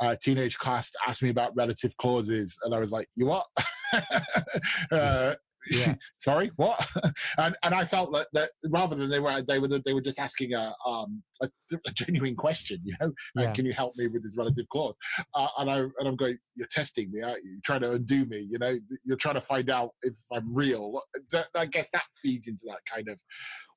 [0.00, 3.46] uh, teenage class asked me about relative clauses, and I was like, "You what?"
[4.92, 5.34] uh,
[5.70, 5.94] Yeah.
[6.16, 6.84] Sorry, what?
[7.38, 10.18] and and I felt that, that rather than they were they were they were just
[10.18, 11.48] asking a um a,
[11.86, 13.52] a genuine question, you know, Yeah.
[13.52, 14.96] can you help me with this relative clause?
[15.34, 17.50] Uh, and I and I'm going, you're testing me, aren't you?
[17.52, 18.76] You're trying to undo me, you know.
[19.04, 21.00] You're trying to find out if I'm real.
[21.32, 23.20] That, I guess that feeds into that kind of.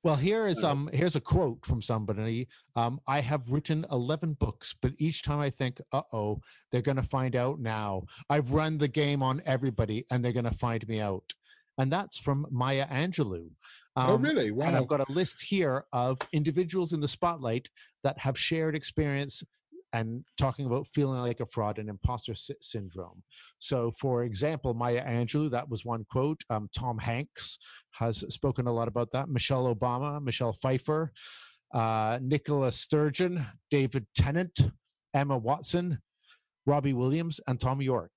[0.04, 2.48] Well, here is Uh, um here's a quote from somebody.
[2.76, 7.02] Um, I have written eleven books, but each time I think, uh oh, they're gonna
[7.02, 8.02] find out now.
[8.30, 11.32] I've run the game on everybody, and they're gonna find me out.
[11.78, 13.50] And that's from Maya Angelou.
[13.96, 14.48] oh, Um, really?
[14.48, 17.68] And I've got a list here of individuals in the spotlight
[18.02, 19.42] that have shared experience
[19.92, 23.22] and talking about feeling like a fraud and imposter sy- syndrome.
[23.58, 26.42] So, for example, Maya Angelou, that was one quote.
[26.50, 27.58] Um, Tom Hanks
[27.92, 29.28] has spoken a lot about that.
[29.28, 31.12] Michelle Obama, Michelle Pfeiffer,
[31.72, 34.58] uh, Nicola Sturgeon, David Tennant,
[35.14, 35.98] Emma Watson,
[36.66, 38.10] Robbie Williams, and Thom Yorke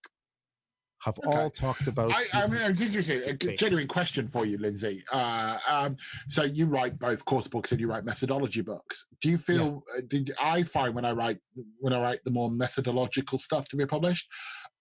[1.02, 1.38] have Okay.
[1.38, 2.12] all talked about.
[2.12, 3.22] I, I mean, it's interesting.
[3.26, 5.04] A genuine question for you, Lindsay.
[5.12, 9.08] Uh, um, so you write both course books and you write methodology books.
[9.22, 9.84] Do you feel?
[9.98, 11.38] uh Did I find when I write
[11.80, 14.28] when I write the more methodological stuff to be published,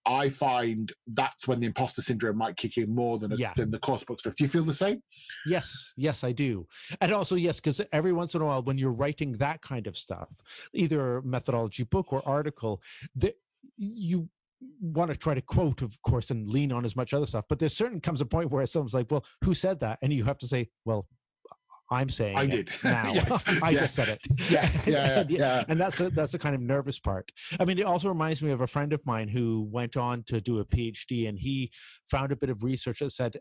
[0.05, 3.53] I find that's when the imposter syndrome might kick in more than, a, Yeah.
[3.55, 4.35] than the course book stuff.
[4.35, 5.01] Do you feel the same?
[5.45, 6.67] Yes, yes, I do.
[7.01, 9.95] And also, yes, because every once in a while, when you're writing that kind of
[9.97, 10.29] stuff,
[10.73, 12.81] either methodology book or article,
[13.15, 13.35] that
[13.77, 14.29] you
[14.81, 17.45] want to try to quote, of course, and lean on as much other stuff.
[17.47, 20.25] But there's certain comes a point where someone's like, "Well, who said that?" And you
[20.25, 21.07] have to say, "Well,
[21.91, 22.69] I'm saying I did.
[22.83, 23.11] now.
[23.13, 23.79] Yes, I yeah.
[23.81, 24.19] just said it."
[24.49, 25.63] Yeah, yeah, yeah, and, yeah.
[25.67, 27.31] and that's the, that's the kind of nervous part.
[27.59, 30.41] I mean, it also reminds me of a friend of mine who went on to
[30.41, 31.71] do a PhD, and he
[32.09, 33.37] found a bit of research that said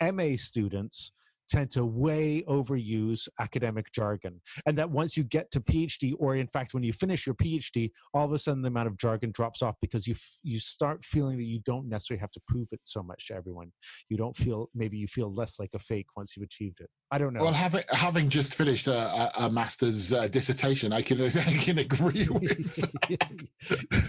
[0.00, 1.12] MA students
[1.50, 6.46] tend to way overuse academic jargon and that once you get to phd or in
[6.46, 9.62] fact when you finish your phd all of a sudden the amount of jargon drops
[9.62, 12.80] off because you f- you start feeling that you don't necessarily have to prove it
[12.84, 13.72] so much to everyone.
[14.08, 17.18] You don't feel maybe you feel less like a fake once you've achieved it i
[17.18, 21.28] don't know Well, having having just finished a, a, master's uh, dissertation, I can I
[21.28, 22.90] can agree with.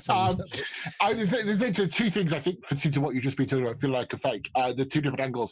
[0.09, 0.41] Um.
[0.99, 3.79] I, there's, there's, two things I think for to what you've just been talking about.
[3.79, 4.49] Feel like a fake.
[4.55, 5.51] Uh, the two different angles.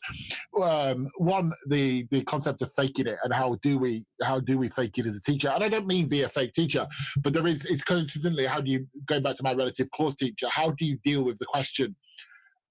[0.61, 4.69] Um, one, the the concept of faking it, and how do we how do we
[4.69, 5.49] fake it as a teacher?
[5.49, 6.87] And I don't mean be a fake teacher,
[7.23, 10.47] but there is it's coincidentally how do you going back to my relative clause teacher?
[10.49, 11.95] How do you deal with the question?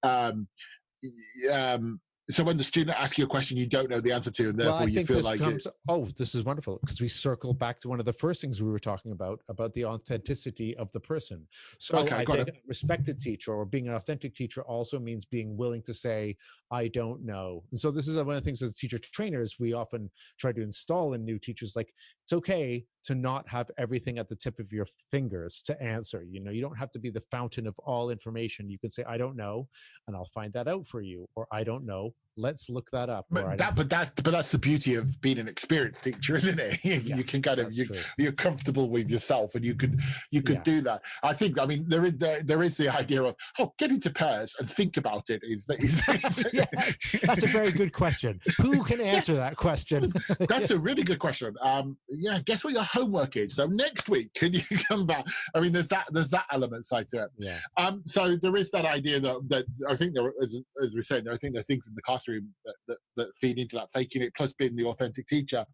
[0.03, 0.47] Um,
[1.51, 4.49] um, so when the student asks you a question you don't know the answer to,
[4.49, 7.79] and therefore well, you feel like it, oh, this is wonderful because we circle back
[7.81, 10.99] to one of the first things we were talking about about the authenticity of the
[10.99, 11.47] person.
[11.79, 15.57] So Okay, I think a respected teacher or being an authentic teacher also means being
[15.57, 16.37] willing to say,
[16.71, 19.73] "I don't know." And so this is one of the things as teacher trainers we
[19.73, 21.75] often try to install in new teachers.
[21.75, 21.93] Like
[22.29, 26.23] it's okay to not have everything at the tip of your fingers to answer.
[26.23, 28.69] You know, you don't have to be the fountain of all information.
[28.69, 29.67] You can say, "I don't know,"
[30.05, 33.25] and I'll find that out for you, or "I don't know." Let's look that up.
[33.29, 36.79] But that, but that, but that's the beauty of being an experienced teacher, isn't it?
[36.85, 37.85] you, Yeah, can kind of you,
[38.17, 39.99] you're comfortable with yourself, and you could
[40.31, 40.63] you could Yeah.
[40.63, 41.03] do that.
[41.23, 41.59] I think.
[41.59, 44.69] I mean, there is there, there is the idea of oh, get into pairs and
[44.69, 45.41] think about it.
[45.43, 46.01] Is that is,
[46.53, 46.65] Yeah,
[47.23, 48.39] That's a very good question.
[48.61, 49.37] Who can answer Yes.
[49.39, 50.11] that question?
[50.47, 51.53] That's a really good question.
[51.61, 53.55] Um, yeah, guess what your homework is.
[53.55, 55.25] So next week, can you come back?
[55.55, 57.29] I mean, there's that there's that element side to it.
[57.39, 57.59] yeah.
[57.77, 61.25] Um, so there is that idea that, that I think there, as, as we said,
[61.25, 62.28] there I think there are things in the classroom
[62.65, 65.65] that, that, that feed into that faking it, plus being the authentic teacher.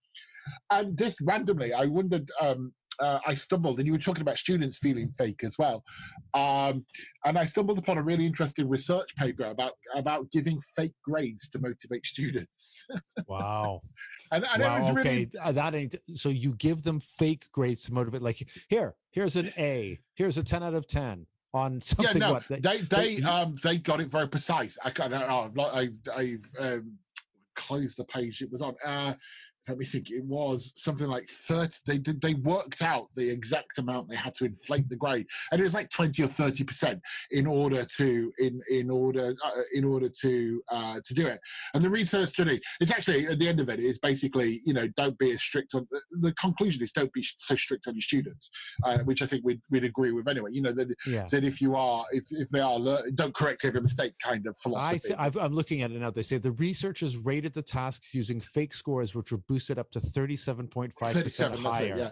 [0.72, 2.30] And just randomly, I wondered.
[2.40, 5.84] Um, uh, I stumbled, and you were talking about students feeling fake as well,
[6.34, 6.86] um,
[7.26, 11.60] and I stumbled upon a really interesting research paper about about giving fake grades to
[11.60, 12.86] motivate students.
[13.28, 13.82] Wow.
[14.32, 14.80] and, and it wow.
[14.80, 14.98] was Okay.
[15.02, 19.36] really uh, That ain't so you give them fake grades to motivate like here, here's
[19.36, 23.10] an A, here's a 10 out of 10 on yeah, no, what that- they they
[23.18, 24.78] you- um they got it very precise.
[24.84, 25.14] I can't.
[25.14, 26.98] Oh, I've, I've, I've um,
[27.56, 28.76] closed the page it was on.
[28.84, 29.14] Uh,
[29.68, 30.12] let me think.
[30.12, 31.76] It was something like thirty.
[31.86, 32.22] They did.
[32.22, 35.74] They worked out the exact amount they had to inflate the grade, and it was
[35.74, 37.02] like twenty or thirty percent
[37.32, 41.40] in order to in in order uh, in order to uh, to do it.
[41.74, 44.88] And the research study, it's actually at the end of it is basically you know
[44.96, 45.88] don't be as strict on.
[45.92, 48.50] The, the conclusion is don't be so strict on your students,
[48.84, 50.52] uh, which I think we'd we'd agree with anyway.
[50.54, 51.26] You know that yeah.
[51.32, 54.56] that if you are if, if they are lear- don't correct every mistake kind of
[54.60, 56.12] I philosophy see, I've, I'm looking at it now.
[56.12, 60.00] They say the researchers rated the tasks using fake scores, which were boosted up to
[60.02, 61.16] 37.5 percent
[61.56, 61.96] 37 higher.
[61.98, 62.12] yeah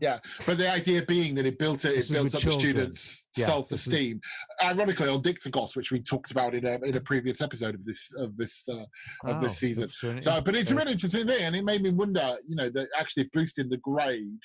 [0.00, 2.50] yeah but the idea being that it built it, This it is built up the
[2.52, 4.20] students Yeah, self-esteem
[4.62, 8.10] ironically on dictogloss which we talked about in a in a previous episode of this
[8.18, 8.84] of this uh,
[9.24, 10.20] of this Oh, season oops, sorry.
[10.20, 12.88] so but it's a really interesting thing and it made me wonder you know that
[12.98, 14.40] actually boosting the grade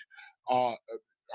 [0.51, 0.73] uh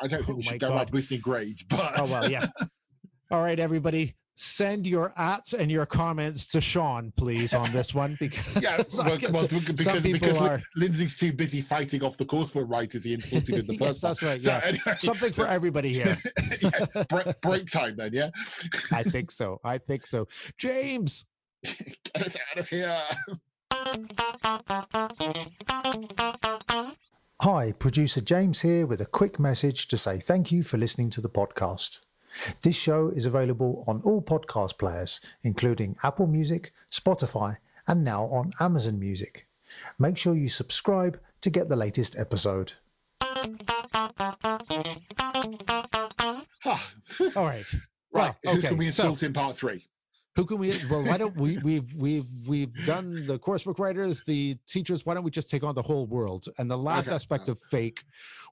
[0.03, 0.81] I don't think Oh we should go God.
[0.83, 2.47] out boosting grades, but Oh well, yeah.
[3.33, 8.17] All right, everybody, send your ats and your comments to Shaun, please, on this one
[8.19, 12.03] because yeah, I well, guess well, some because people because are Lindsay's too busy fighting
[12.03, 14.11] off the coursebook writers he insulted in the Yes, first one.
[14.11, 14.61] that's right, So yeah.
[14.65, 16.17] anyway, something for everybody here.
[16.63, 18.31] yeah, break, break time then, yeah.
[18.93, 19.61] I think so.
[19.63, 20.27] I think so.
[20.57, 21.27] James,
[21.63, 22.99] Get us out of here.
[27.43, 31.21] Hi, producer James here with a quick message to say thank you for listening to
[31.21, 32.01] the podcast.
[32.63, 38.53] This show is available on all podcast players, including Apple Music, Spotify, and now on
[38.61, 39.47] Amazon Music.
[39.99, 42.73] Make sure you subscribe to get the latest episode.
[47.37, 47.65] All right.
[48.13, 49.87] right, who okay, can we so- insult in part three?
[50.37, 50.73] Who can we?
[50.89, 51.59] Well, why don't we?
[51.59, 55.05] We've we've we've done the coursebook writers, the teachers.
[55.05, 56.47] Why don't we just take on the whole world?
[56.57, 58.05] And the last Okay, aspect of fake,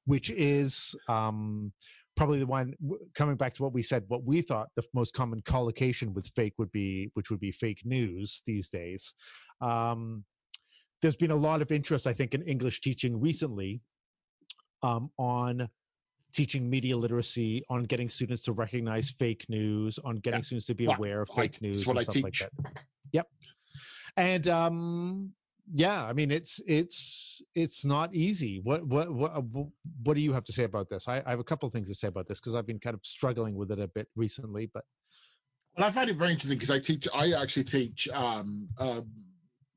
[0.05, 1.73] which is um,
[2.19, 2.75] probably the one
[3.15, 4.05] coming back to what we said.
[4.09, 7.83] What we thought the most common collocation with fake would be, which would be fake
[7.85, 9.15] news these days.
[9.61, 10.25] Um,
[11.01, 13.81] there's been a lot of interest, I think, in English teaching recently
[14.83, 15.69] um, on
[16.35, 20.87] teaching media literacy, on getting students to recognize fake news, on getting students to be
[20.87, 22.43] aware of fake it's news, what and I stuff teach.
[22.43, 22.85] like that.
[23.13, 23.27] Yep.
[24.17, 25.33] And um,
[25.75, 28.61] yeah, I mean, it's it's it's not easy.
[28.63, 29.43] What what what uh,
[30.03, 31.07] what do you have to say about this?
[31.09, 32.95] I, I have a couple of things to say about this because I've been kind
[32.95, 34.85] of struggling with it a bit recently, but
[35.77, 37.07] Well, I find it very interesting because I teach.
[37.15, 39.11] I actually teach um, um,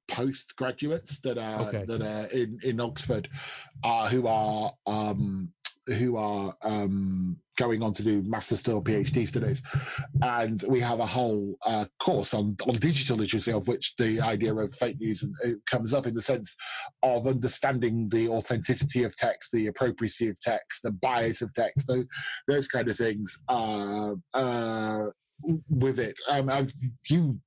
[0.08, 1.86] postgraduates that are Okay.
[1.86, 3.30] that are in in Oxford,
[3.84, 5.54] uh, who are um,
[5.94, 9.62] who are um, going on to do master's still PhD studies,
[10.22, 14.54] and we have a whole uh, course on on digital literacy, of which the idea
[14.54, 16.56] of fake news and it comes up in the sense
[17.04, 22.06] of understanding the authenticity of text, the appropriacy of text, the bias of text, those,
[22.48, 23.38] those kind of things.
[23.50, 25.08] Uh, uh,
[25.70, 26.20] with it.
[26.30, 26.68] Um,
[27.10, 27.40] you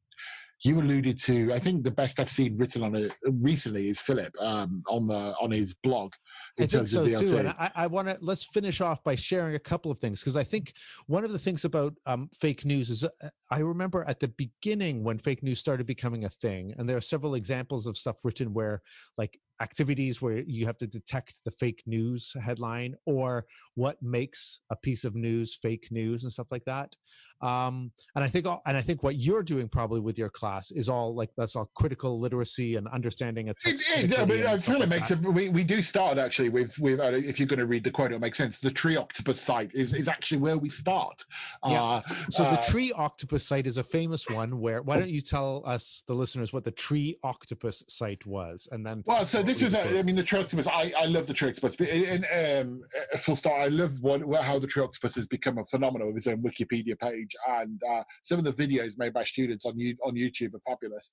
[0.64, 1.52] you alluded to.
[1.52, 5.34] I think the best I've seen written on it recently is Philip um, on the
[5.40, 6.14] on his blog
[6.56, 7.28] in I terms so of VLT.
[7.28, 7.36] too.
[7.36, 10.38] And I, I want to let's finish off by sharing a couple of things because
[10.38, 10.72] I think
[11.06, 15.04] one of the things about um, fake news is uh, I remember at the beginning
[15.04, 18.54] when fake news started becoming a thing, and there are several examples of stuff written
[18.54, 18.80] where
[19.18, 24.76] like activities where you have to detect the fake news headline or what makes a
[24.76, 26.96] piece of news fake news and stuff like that.
[27.44, 30.70] Um, and I think all, and I think what you're doing probably with your class
[30.70, 34.48] is all like that's all critical literacy and understanding It, it, I, critically mean, and
[34.48, 35.24] I stuff feel it like makes that.
[35.24, 35.28] it.
[35.28, 38.10] We, we do start actually with with uh, if you're going to read the quote,
[38.12, 38.60] it'll make sense.
[38.60, 41.22] The Tree Octopus site is is actually where we start.
[41.66, 41.82] Yeah.
[41.82, 44.58] Uh, So the uh, tree octopus site is a famous one.
[44.58, 48.84] Where why don't you tell us the listeners what the tree octopus site was, and
[48.86, 49.98] then Well, so this was, the.
[49.98, 50.66] I mean, the tree octopus.
[50.66, 51.76] I, I love the tree octopus.
[51.76, 52.80] In, um,
[53.18, 56.26] full start, I love what, how the tree octopus has become a phenomenon with his
[56.26, 60.54] own Wikipedia page, and uh, some of the videos made by students on on YouTube
[60.54, 61.10] are fabulous.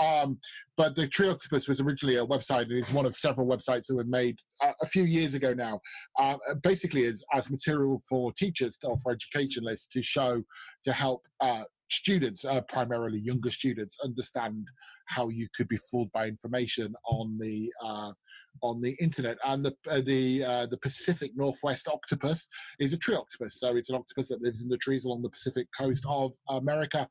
[0.00, 0.38] Um,
[0.76, 3.96] but the tree octopus was originally a website, and it's one of several websites that
[3.96, 5.80] were made uh, a few years ago now,
[6.18, 10.42] uh, basically as as material for teachers or for educationalists to show
[10.82, 11.22] to help.
[11.40, 14.66] Uh, students uh, primarily younger students understand
[15.06, 18.10] how you could be fooled by information on the uh,
[18.62, 19.36] on the internet.
[19.44, 23.90] And the uh, the uh, the Pacific Northwest octopus is a tree octopus, so it's
[23.90, 27.08] an octopus that lives in the trees along the Pacific coast of America.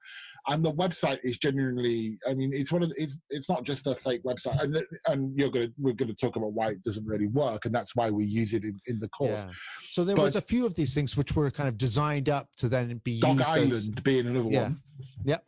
[0.47, 3.87] And the website is genuinely, I mean, it's one of the, it's it's not just
[3.87, 7.05] a fake website, and the, and you're gonna we're gonna talk about why it doesn't
[7.05, 9.45] really work, and that's why we use it in, in the course.
[9.47, 9.53] Yeah.
[9.91, 12.49] So there But- was a few of these things which were kind of designed up
[12.57, 14.61] to then be Dog used as- Island being another Yeah.
[14.63, 14.77] one.
[15.25, 15.45] Yep.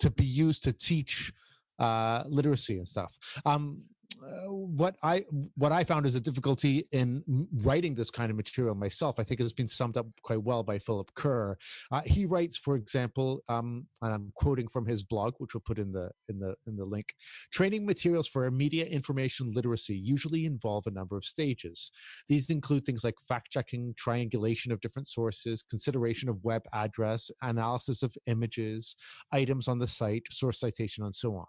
[0.00, 1.32] To be used to teach
[1.78, 3.12] uh, literacy and stuff.
[3.44, 3.82] Um,
[4.20, 5.24] what I
[5.56, 9.18] what I found is a difficulty in writing this kind of material myself.
[9.18, 11.56] I think it has been summed up quite well by Philip Kerr.
[11.90, 15.78] Uh, he writes, for example, um, and I'm quoting from his blog, which we'll put
[15.78, 17.14] in the in the in the link.
[17.52, 21.90] Training materials for media information literacy usually involve a number of stages.
[22.28, 28.02] These include things like fact checking, triangulation of different sources, consideration of web address, analysis
[28.02, 28.96] of images,
[29.32, 31.46] items on the site, source citation, and so on.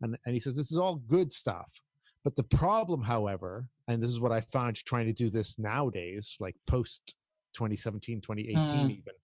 [0.00, 1.80] And, and he says this is all good stuff.
[2.28, 6.36] But the problem, however, and this is what I found trying to do this nowadays,
[6.38, 7.14] like post
[7.54, 8.90] 2017, 2018, Mm.
[8.90, 9.14] even,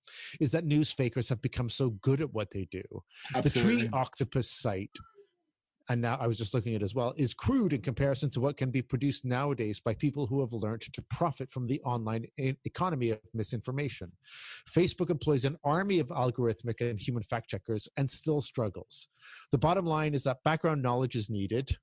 [0.40, 2.82] is that news fakers have become so good at what they do.
[3.32, 3.76] The Absolutely.
[3.82, 4.96] Tree Octopus site,
[5.90, 8.40] and now I was just looking at it as well, is crude in comparison to
[8.40, 12.26] what can be produced nowadays by people who have learned to profit from the online
[12.64, 14.12] economy of misinformation.
[14.74, 19.08] Facebook employs an army of algorithmic and human fact checkers and still struggles.
[19.52, 21.76] The bottom line is that background knowledge is needed.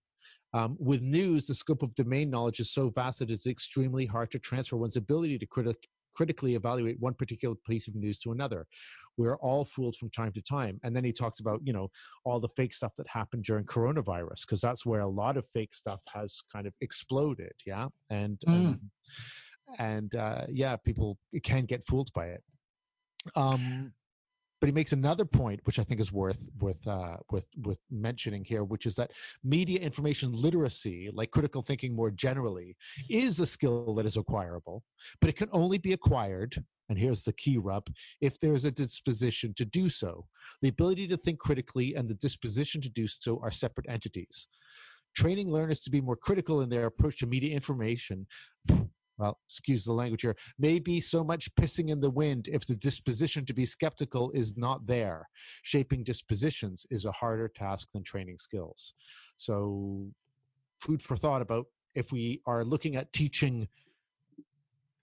[0.53, 4.31] Um, with news, the scope of domain knowledge is so vast that it's extremely hard
[4.31, 8.67] to transfer one's ability to critic- critically evaluate one particular piece of news to another.
[9.17, 10.79] We're all fooled from time to time.
[10.83, 11.89] And then he talked about, you know,
[12.25, 15.73] all the fake stuff that happened during coronavirus, because that's where a lot of fake
[15.73, 17.53] stuff has kind of exploded.
[17.65, 17.87] Yeah.
[18.09, 18.79] And, and,
[19.79, 22.43] and uh, yeah, people can get fooled by it.
[23.35, 23.93] Um,
[24.61, 28.45] but he makes another point, which I think is worth worth uh, with with mentioning
[28.45, 29.11] here, which is that
[29.43, 32.77] media information literacy, like critical thinking more generally,
[33.09, 34.83] is a skill that is acquirable,
[35.19, 36.63] but it can only be acquired.
[36.89, 37.87] And here's the key rub:
[38.21, 40.27] if there is a disposition to do so,
[40.61, 44.47] the ability to think critically and the disposition to do so are separate entities.
[45.15, 48.27] Training learners to be more critical in their approach to media information
[49.21, 52.75] well, excuse the language here, may be so much pissing in the wind if the
[52.75, 55.29] disposition to be skeptical is not there.
[55.61, 58.93] Shaping dispositions is a harder task than training skills.
[59.37, 60.07] So,
[60.79, 63.67] food for thought about if we are looking at teaching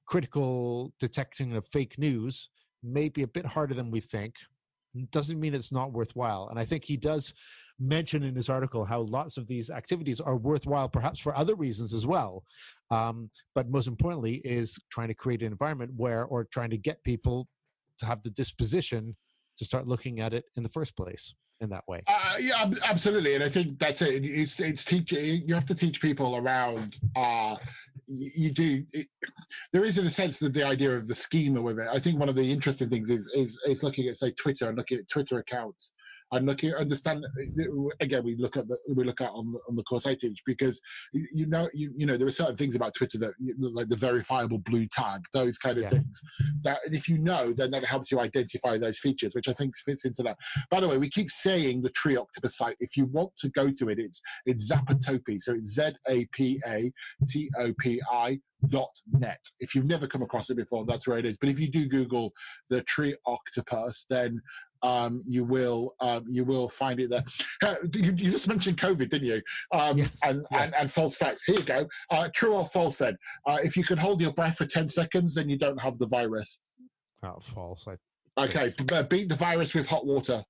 [0.05, 2.51] critical detection of fake news,
[2.83, 4.35] may be a bit harder than we think.
[5.13, 6.49] Doesn't mean it's not worthwhile.
[6.51, 7.35] And I think he does
[7.81, 11.95] mention in his article how lots of these activities are worthwhile, perhaps for other reasons
[11.95, 12.45] as well.
[12.91, 17.03] Um, but most importantly, is trying to create an environment where, or trying to get
[17.05, 17.49] people
[17.99, 19.17] to have the disposition
[19.59, 22.03] to start looking at it in the first place in that way.
[22.07, 24.25] Uh, yeah, absolutely, and I think that's it.
[24.25, 25.43] It's it's teaching.
[25.47, 26.99] You have to teach people around.
[27.17, 27.57] Uh,
[28.07, 28.85] you do.
[28.93, 29.09] It,
[29.73, 31.89] there is, in a sense, that the idea of the schema with it.
[31.93, 34.79] I think one of the interesting things is is is looking at say Twitter and
[34.79, 35.93] looking at Twitter accounts
[36.33, 37.25] and looking understand.
[37.25, 40.15] Uh, again, we look at the we look at on the- on the course I
[40.15, 40.81] teach because
[41.13, 44.59] you know you you know there are certain things about Twitter that like the verifiable
[44.59, 45.91] blue tag, those kind of Yeah.
[45.91, 46.21] things.
[46.63, 50.05] That if you know, then that helps you identify those features, which I think fits
[50.05, 50.39] into that.
[50.71, 52.77] By the way, we keep saying the Tree Octopus site.
[52.81, 55.41] If you want to go to it, it's it's Zapatopi.
[55.41, 56.93] So it's Z A P A
[57.29, 59.39] T O P I dot net.
[59.61, 61.39] If you've never come across it before, that's where it is.
[61.39, 62.33] But if you do Google
[62.69, 64.41] the Tree Octopus, then
[64.83, 67.25] um, you will um, you will find it there.
[67.95, 69.43] You, you just mentioned COVID, didn't you?
[69.73, 70.07] Um, Yeah.
[70.23, 70.63] and, Yeah.
[70.63, 71.43] and and false facts.
[71.45, 71.87] Here you go.
[72.11, 72.99] Uh, true or false?
[72.99, 73.17] Then,
[73.47, 76.07] uh, if you can hold your breath for ten seconds, then you don't have the
[76.07, 76.61] virus.
[77.23, 77.87] Oh, false.
[77.89, 77.97] I,
[78.41, 80.45] Okay, uh, beat the virus with hot water.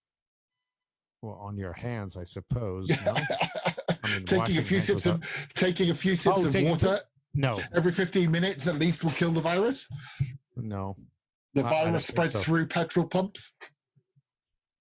[1.22, 2.88] well, on your hands, I suppose.
[2.90, 3.14] No,
[4.04, 5.22] I mean, taking a few sips of
[5.54, 7.00] taking a few sips Oh, of taking a few- water
[7.34, 9.88] no, every 15 minutes at least will kill the virus.
[10.56, 10.96] no.
[11.54, 12.40] The I- I don't virus spreads so.
[12.42, 13.52] through petrol pumps.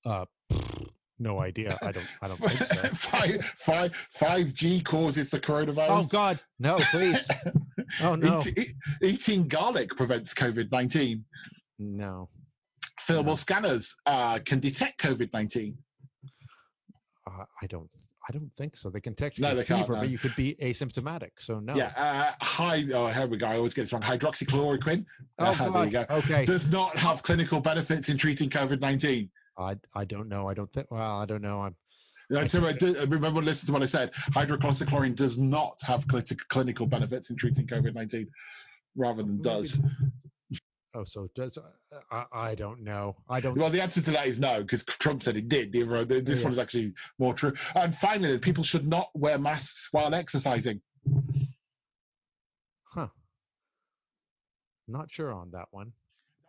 [0.06, 0.26] Uh,
[1.20, 1.78] no idea.
[1.82, 2.08] I don't.
[2.22, 2.76] I don't think so.
[2.94, 5.90] five, five, 5G causes the coronavirus.
[5.90, 6.04] Oh.
[6.12, 6.78] God, no!
[6.92, 7.28] Please.
[8.04, 11.24] Oh no, Eat- eat- eating garlic prevents COVID 19.
[11.80, 12.30] no.
[13.02, 15.78] Thermal scanners uh, can detect COVID 19.
[17.26, 17.90] Uh, I don't.
[18.30, 18.90] I don't think so.
[18.90, 20.00] They can detect No, they can't, fever, no.
[20.02, 21.30] but you could be asymptomatic.
[21.40, 21.74] So no.
[21.76, 22.84] Yeah, uh, high.
[22.94, 23.48] Oh, here we go.
[23.48, 24.02] I always get this wrong.
[24.02, 25.06] Hydroxychloroquine
[25.40, 26.06] Oh Uh, there you go.
[26.10, 26.44] Okay.
[26.44, 29.30] does not have clinical benefits in treating COVID 19.
[29.58, 30.48] I I don't know.
[30.48, 30.88] I don't think.
[30.92, 31.62] Well, I don't know.
[31.62, 31.76] I'm.
[32.30, 34.12] Yeah, I, I, remember listen to what I said.
[34.32, 38.28] Hydroxychloroquine does not have cl- clinical benefits in treating COVID nineteen,
[38.96, 39.82] rather than does.
[40.94, 41.62] Oh, so does uh,
[42.12, 43.16] I, I don't know.
[43.30, 43.58] I don't.
[43.58, 45.72] Well, the answer to that is no, because Trump said it did.
[45.72, 46.44] This yeah.
[46.44, 47.54] one's actually more true.
[47.76, 50.82] And finally, people should not wear masks while exercising.
[52.84, 53.08] Huh.
[54.88, 55.94] Not sure on that one.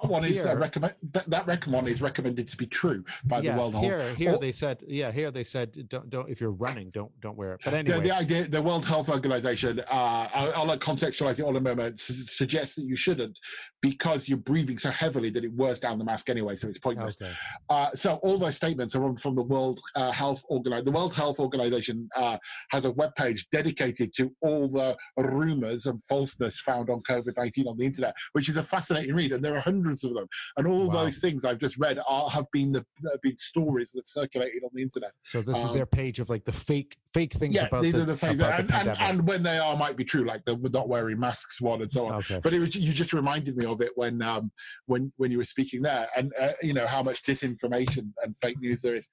[0.01, 3.40] That one is uh, recommend that, that reckon one is recommended to be true by
[3.40, 3.84] yeah, the World Health.
[3.84, 6.28] here, here Oh, they said, yeah, here they said, don't, don't.
[6.28, 7.61] If you're running, don't, don't wear it.
[7.64, 11.57] But anyway, the idea, the World Health Organization, uh, I'll, I'll contextualize it all in
[11.57, 13.40] a moment, su- suggests that you shouldn't
[13.82, 17.20] because you're breathing so heavily that it wears down the mask anyway, so it's pointless.
[17.20, 17.32] okay.
[17.68, 20.84] Uh, so all those statements are from the World uh, Health Organization.
[20.84, 22.38] The World Health Organization uh,
[22.70, 27.76] has a webpage dedicated to all the rumors and falseness found on COVID nineteen on
[27.76, 30.26] the internet, which is a fascinating read, and there are hundreds of them.
[30.57, 31.05] And all Wow.
[31.05, 34.70] those things I've just read are, have been the have been stories that circulated on
[34.74, 35.12] the internet.
[35.24, 37.93] So this is Um, their page of like the fake, fake things yeah, about these
[37.95, 40.24] the, are the things, about and, the and, and when they are might be true,
[40.24, 42.14] like the not wearing masks one and so on.
[42.16, 42.41] okay.
[42.43, 44.51] But it was you just reminded me of it when um,
[44.86, 48.61] when when you were speaking there, and uh, you know how much disinformation and fake
[48.61, 49.09] news there is.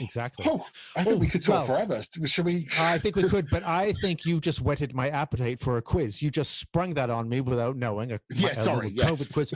[0.00, 0.46] Exactly.
[0.48, 0.66] Oh,
[0.96, 1.86] I think Oh, we could talk well.
[1.86, 2.02] forever.
[2.26, 2.66] Should we?
[2.78, 6.22] I think we could, but I think you just whetted my appetite for a quiz.
[6.22, 8.12] You just sprung that on me without knowing.
[8.12, 9.32] A, Yeah, a sorry, COVID yes.
[9.32, 9.54] quiz.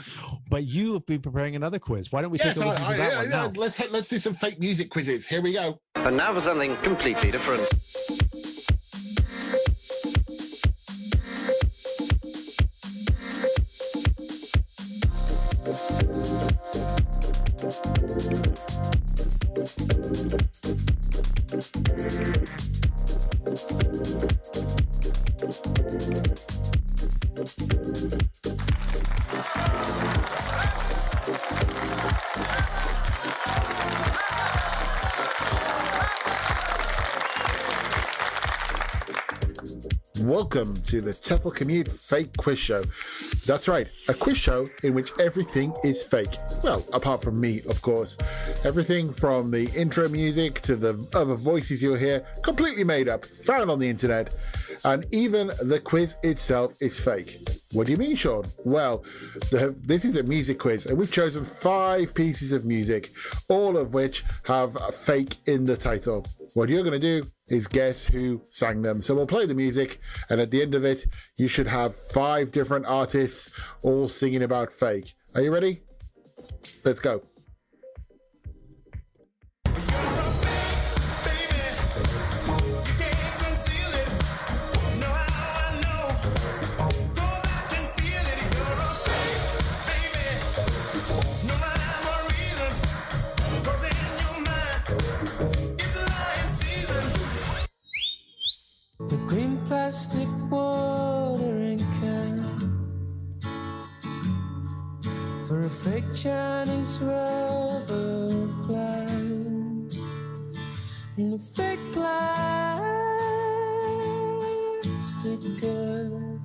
[0.51, 2.11] But you have been preparing another quiz.
[2.13, 3.53] Why don't we Yes, take a listen I- to that I- one I- now?
[3.57, 5.27] let's let's do some fake music quizzes.
[5.27, 5.81] Here we go.
[5.95, 7.63] And now for something completely different.
[40.55, 42.85] Welcome to the TEFL Commute Fake Quiz Show.
[43.45, 46.37] That's right, a quiz show in which everything is fake.
[46.63, 48.17] Well, apart from me, of course.
[48.65, 53.69] Everything from the intro music to the other voices you'll hear, completely made up, found
[53.69, 54.39] on the internet,
[54.85, 57.37] and even the quiz itself is fake.
[57.75, 58.45] What do you mean, Shaun?
[58.65, 58.99] Well,
[59.51, 63.09] the, this is a music quiz, and we've chosen five pieces of music,
[63.49, 66.25] all of which have fake in the title.
[66.55, 69.03] What you're going to do is guess who sang them.
[69.03, 69.99] So we'll play the music,
[70.31, 71.07] and at the end of it,
[71.37, 73.51] you should have five different artists
[73.83, 75.13] all singing about fake.
[75.35, 75.79] Are you ready?
[76.85, 77.23] Let's go.
[106.25, 109.95] Chinese rubber plant
[111.19, 112.41] and fake plastic
[115.61, 116.41] girl.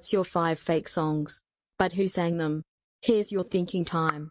[0.00, 1.42] That's your five fake songs.
[1.78, 2.62] But who sang them?
[3.02, 4.30] Here's your thinking time.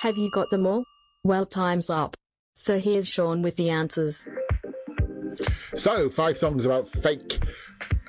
[0.00, 0.82] Have you got them all?
[1.22, 2.16] Well, time's up.
[2.54, 4.26] So here's Shaun with the answers.
[5.76, 7.38] So, five songs about fake,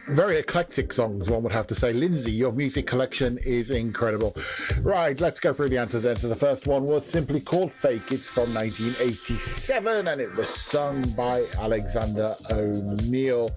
[0.08, 1.94] very eclectic songs, one would have to say.
[1.94, 4.36] Lindsay, your music collection is incredible.
[4.82, 6.18] Right, let's go through the answers then.
[6.18, 8.12] So, the first one was simply called Fake.
[8.12, 13.50] It's from 1987 and it was sung by Alexander O'Neal.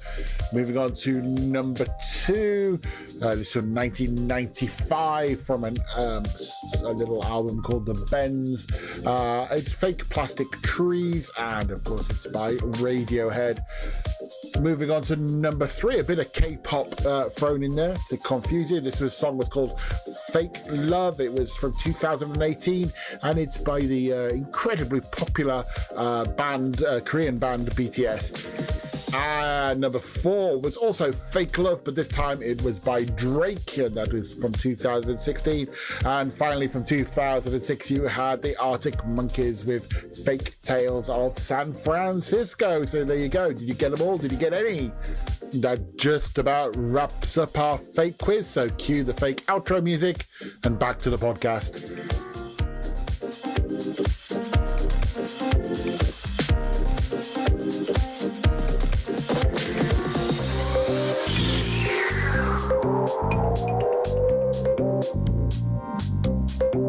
[0.52, 1.86] Moving on to number
[2.24, 2.78] two,
[3.22, 6.24] uh, this from 1995 from an, um,
[6.84, 8.66] a little album called The Bends.
[9.04, 13.58] Uh, it's Fake Plastic Trees, and of course, it's by Radiohead.
[14.60, 18.70] Moving on to number three, a bit of K-pop uh, thrown in there to confuse
[18.70, 18.80] you.
[18.80, 19.80] This was song was called
[20.32, 25.64] "Fake Love." It was from 2018, and it's by the uh, incredibly popular
[25.96, 29.05] uh, band, uh, Korean band BTS.
[29.16, 33.94] Uh, number four was also Fake Love, but this time it was by Drake, and
[33.94, 35.68] that was from 2016.
[36.04, 39.90] And finally, from 2006, you had the Arctic Monkeys with
[40.24, 42.84] Fake Tales of San Francisco.
[42.84, 43.52] So there you go.
[43.52, 44.18] Did you get them all?
[44.18, 44.90] Did you get any?
[45.60, 48.46] That just about wraps up our fake quiz.
[48.46, 50.26] So cue the fake outro music
[50.64, 52.16] and back to the podcast.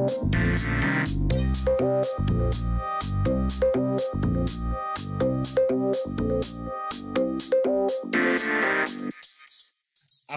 [0.07, 0.15] And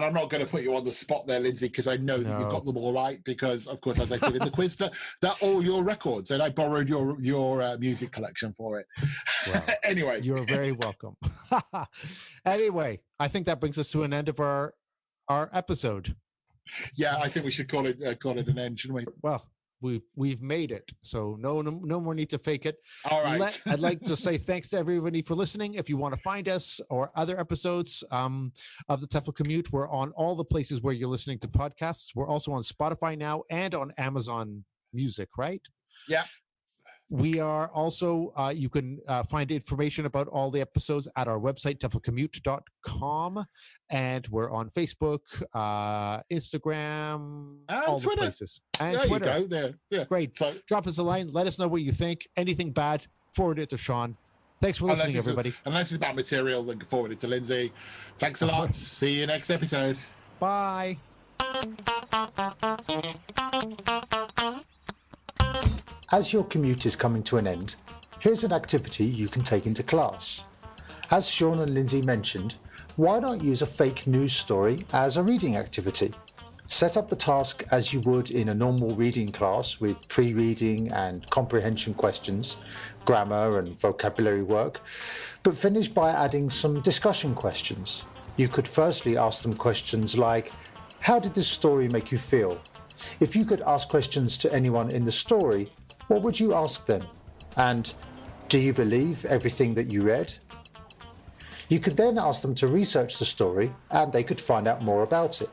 [0.03, 2.39] I'm not going to put you on the spot there, Lindsay, because I know that
[2.39, 3.23] you've got them all right.
[3.23, 4.91] Because, of course, as I said in the quiz, that
[5.21, 8.87] they're all your records, and I borrowed your your uh, music collection for it.
[9.47, 11.15] Well, anyway, You're very welcome.
[12.45, 14.73] anyway, I think that brings us to an end of our
[15.29, 16.17] our episode.
[16.95, 19.05] yeah, I think we should call it uh, call it an end, shouldn't we?
[19.21, 19.45] Well,
[19.81, 22.77] we've we've made it, so no no, no more need to fake it.
[23.09, 23.39] All right.
[23.39, 25.73] Let- I'd like to say thanks to everybody for listening.
[25.75, 28.53] If you want to find us or other episodes um,
[28.89, 32.09] of the TEFL Commute, we're on all the places where you're listening to podcasts.
[32.15, 34.63] We're also on Spotify now and on Amazon
[34.93, 35.61] Music, right?
[36.07, 36.23] Yeah.
[37.11, 41.37] We are also, uh, you can uh, find information about all the episodes at our
[41.37, 43.45] website, teflcommute.com.
[43.89, 45.19] And we're on Facebook,
[45.53, 48.15] uh, Instagram, And all Twitter.
[48.15, 48.61] the places.
[48.79, 49.25] And there Twitter.
[49.39, 49.47] you go.
[49.47, 50.05] There, yeah.
[50.05, 50.35] Great.
[50.35, 51.27] So Drop us a line.
[51.33, 52.29] Let us know what you think.
[52.37, 54.15] Anything bad, forward it to Shaun.
[54.61, 55.53] Thanks for listening, it's, everybody.
[55.65, 57.73] unless it's about material, then forward it to Lindsay.
[58.19, 58.73] Thanks a lot.
[58.73, 59.97] See you next episode.
[60.39, 60.97] Bye.
[66.11, 67.75] As your commute is coming to an end,
[68.19, 70.43] here's an activity you can take into class.
[71.09, 72.55] As Shaun and Lindsay mentioned,
[72.97, 76.13] why not use a fake news story as a reading activity?
[76.67, 80.91] Set up the task as you would in a normal reading class with pre reading
[80.91, 82.57] and comprehension questions,
[83.05, 84.81] grammar and vocabulary work,
[85.43, 88.03] but finish by adding some discussion questions.
[88.37, 90.51] You could firstly ask them questions like
[90.99, 92.61] How did this story make you feel?
[93.19, 95.71] If you could ask questions to anyone in the story,
[96.07, 97.03] what would you ask them?
[97.57, 97.93] And
[98.49, 100.33] do you believe everything that you read?
[101.69, 105.03] You could then ask them to research the story and they could find out more
[105.03, 105.49] about it.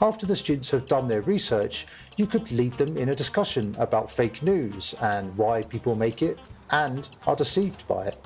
[0.00, 1.86] After the students have done their research,
[2.16, 6.38] you could lead them in a discussion about fake news and why people make it
[6.70, 8.24] and are deceived by it.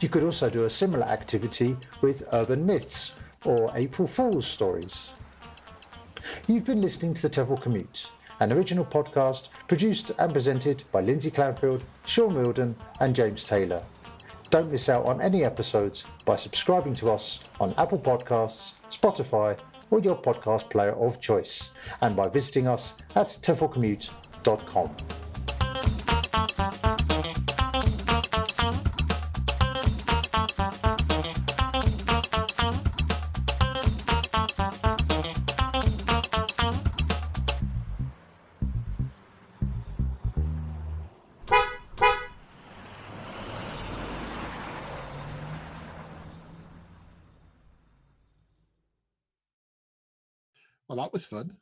[0.00, 3.12] You could also do a similar activity with urban myths
[3.44, 5.08] or April Fool's stories.
[6.46, 8.08] You've been listening to the TEFL Commute,
[8.40, 13.82] an original podcast produced and presented by Lindsay Clandfield, Shaun Wilden, and James Taylor.
[14.50, 19.58] Don't miss out on any episodes by subscribing to us on Apple Podcasts, Spotify,
[19.90, 24.96] or your podcast player of choice, and by visiting us at teflcommute.com.
[51.08, 51.56] that was fun.